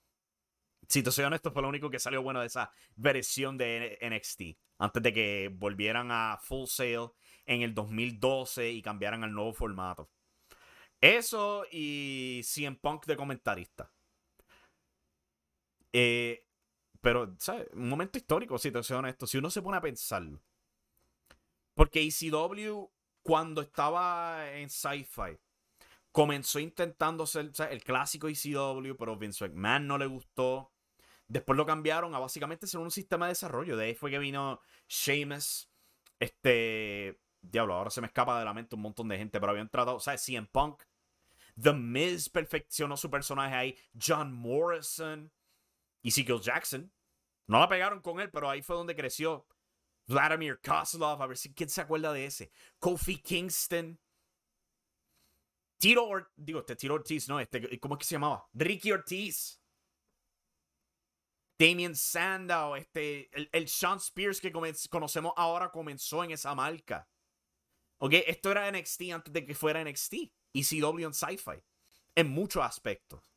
[0.89, 4.59] Si te soy honesto, fue lo único que salió bueno de esa versión de NXT.
[4.79, 7.07] Antes de que volvieran a Full Sail
[7.45, 10.09] en el 2012 y cambiaran al nuevo formato.
[10.99, 13.91] Eso y CM Punk de comentarista.
[15.93, 16.45] Eh,
[17.03, 17.67] pero, ¿sabes?
[17.73, 19.27] Un momento histórico, si te soy honesto.
[19.27, 20.41] Si uno se pone a pensarlo.
[21.73, 22.89] Porque ECW,
[23.21, 25.37] cuando estaba en Sci-Fi,
[26.13, 30.71] comenzó intentando ser el clásico ECW, pero Vince McMahon no le gustó.
[31.27, 33.75] Después lo cambiaron a básicamente ser un sistema de desarrollo.
[33.75, 35.69] De ahí fue que vino Sheamus.
[36.21, 37.19] Este.
[37.41, 39.99] Diablo, ahora se me escapa de la mente un montón de gente, pero habían tratado.
[39.99, 40.83] Sea, CM Punk.
[41.61, 43.77] The Miz perfeccionó su personaje ahí.
[44.01, 45.29] John Morrison.
[46.03, 46.93] Y Ezekiel Jackson.
[47.47, 49.47] No la pegaron con él, pero ahí fue donde creció.
[50.05, 52.51] Vladimir Kozlov, a ver si quién se acuerda de ese.
[52.77, 53.99] Kofi Kingston.
[55.77, 58.47] Tiro Ortiz, digo, este Tiro Ortiz, no, este, ¿cómo es que se llamaba?
[58.53, 59.59] Ricky Ortiz.
[61.57, 67.07] Damien Sandow, este, el, Sean Spears que conocemos ahora comenzó en esa marca.
[67.99, 70.13] Ok, esto era NXT antes de que fuera NXT.
[70.53, 71.63] ECW en Sci-Fi.
[72.15, 73.32] En muchos aspectos.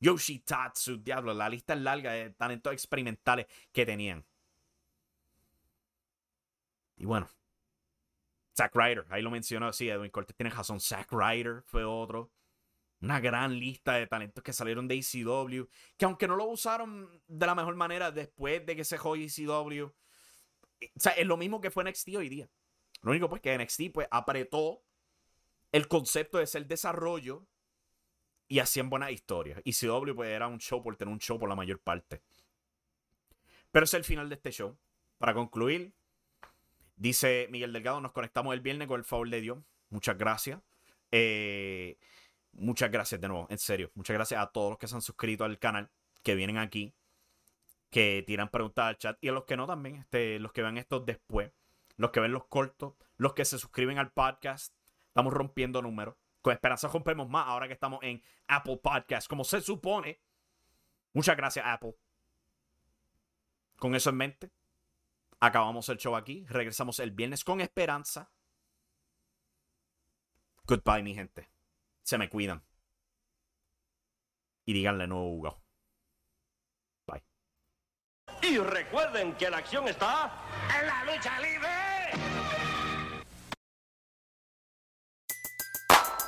[0.00, 4.24] Yoshi Tatsu, diablo, la lista es larga de talentos experimentales que tenían.
[6.96, 7.28] Y bueno,
[8.56, 10.80] Zack Ryder, ahí lo mencionó, sí, Edwin Cortés tiene razón.
[10.80, 12.30] Zack Ryder fue otro.
[13.00, 17.46] Una gran lista de talentos que salieron de ECW, que aunque no lo usaron de
[17.46, 21.70] la mejor manera después de que se jodió ECW, o sea, es lo mismo que
[21.70, 22.50] fue NXT hoy día.
[23.02, 24.82] Lo único pues que NXT pues apretó
[25.70, 27.46] el concepto de ser desarrollo
[28.48, 29.60] y hacían buenas historias.
[29.64, 32.22] ECW pues era un show por tener un show por la mayor parte.
[33.70, 34.76] Pero es el final de este show.
[35.18, 35.92] Para concluir,
[36.98, 39.58] Dice Miguel Delgado, nos conectamos el viernes con el favor de Dios.
[39.88, 40.60] Muchas gracias.
[41.12, 41.96] Eh,
[42.52, 43.92] muchas gracias de nuevo, en serio.
[43.94, 45.90] Muchas gracias a todos los que se han suscrito al canal,
[46.24, 46.92] que vienen aquí,
[47.88, 50.76] que tiran preguntas al chat y a los que no también, este, los que ven
[50.76, 51.52] esto después,
[51.96, 54.74] los que ven los cortos, los que se suscriben al podcast.
[55.06, 56.16] Estamos rompiendo números.
[56.48, 60.18] Con esperanza rompemos más ahora que estamos en Apple Podcast, como se supone.
[61.12, 61.94] Muchas gracias, Apple.
[63.76, 64.50] Con eso en mente,
[65.40, 66.46] acabamos el show aquí.
[66.48, 68.32] Regresamos el viernes con esperanza.
[70.64, 71.50] Goodbye, mi gente.
[72.02, 72.64] Se me cuidan.
[74.64, 75.62] Y díganle no, Hugo.
[77.06, 77.22] Bye.
[78.40, 80.32] Y recuerden que la acción está
[80.80, 81.97] en la lucha libre.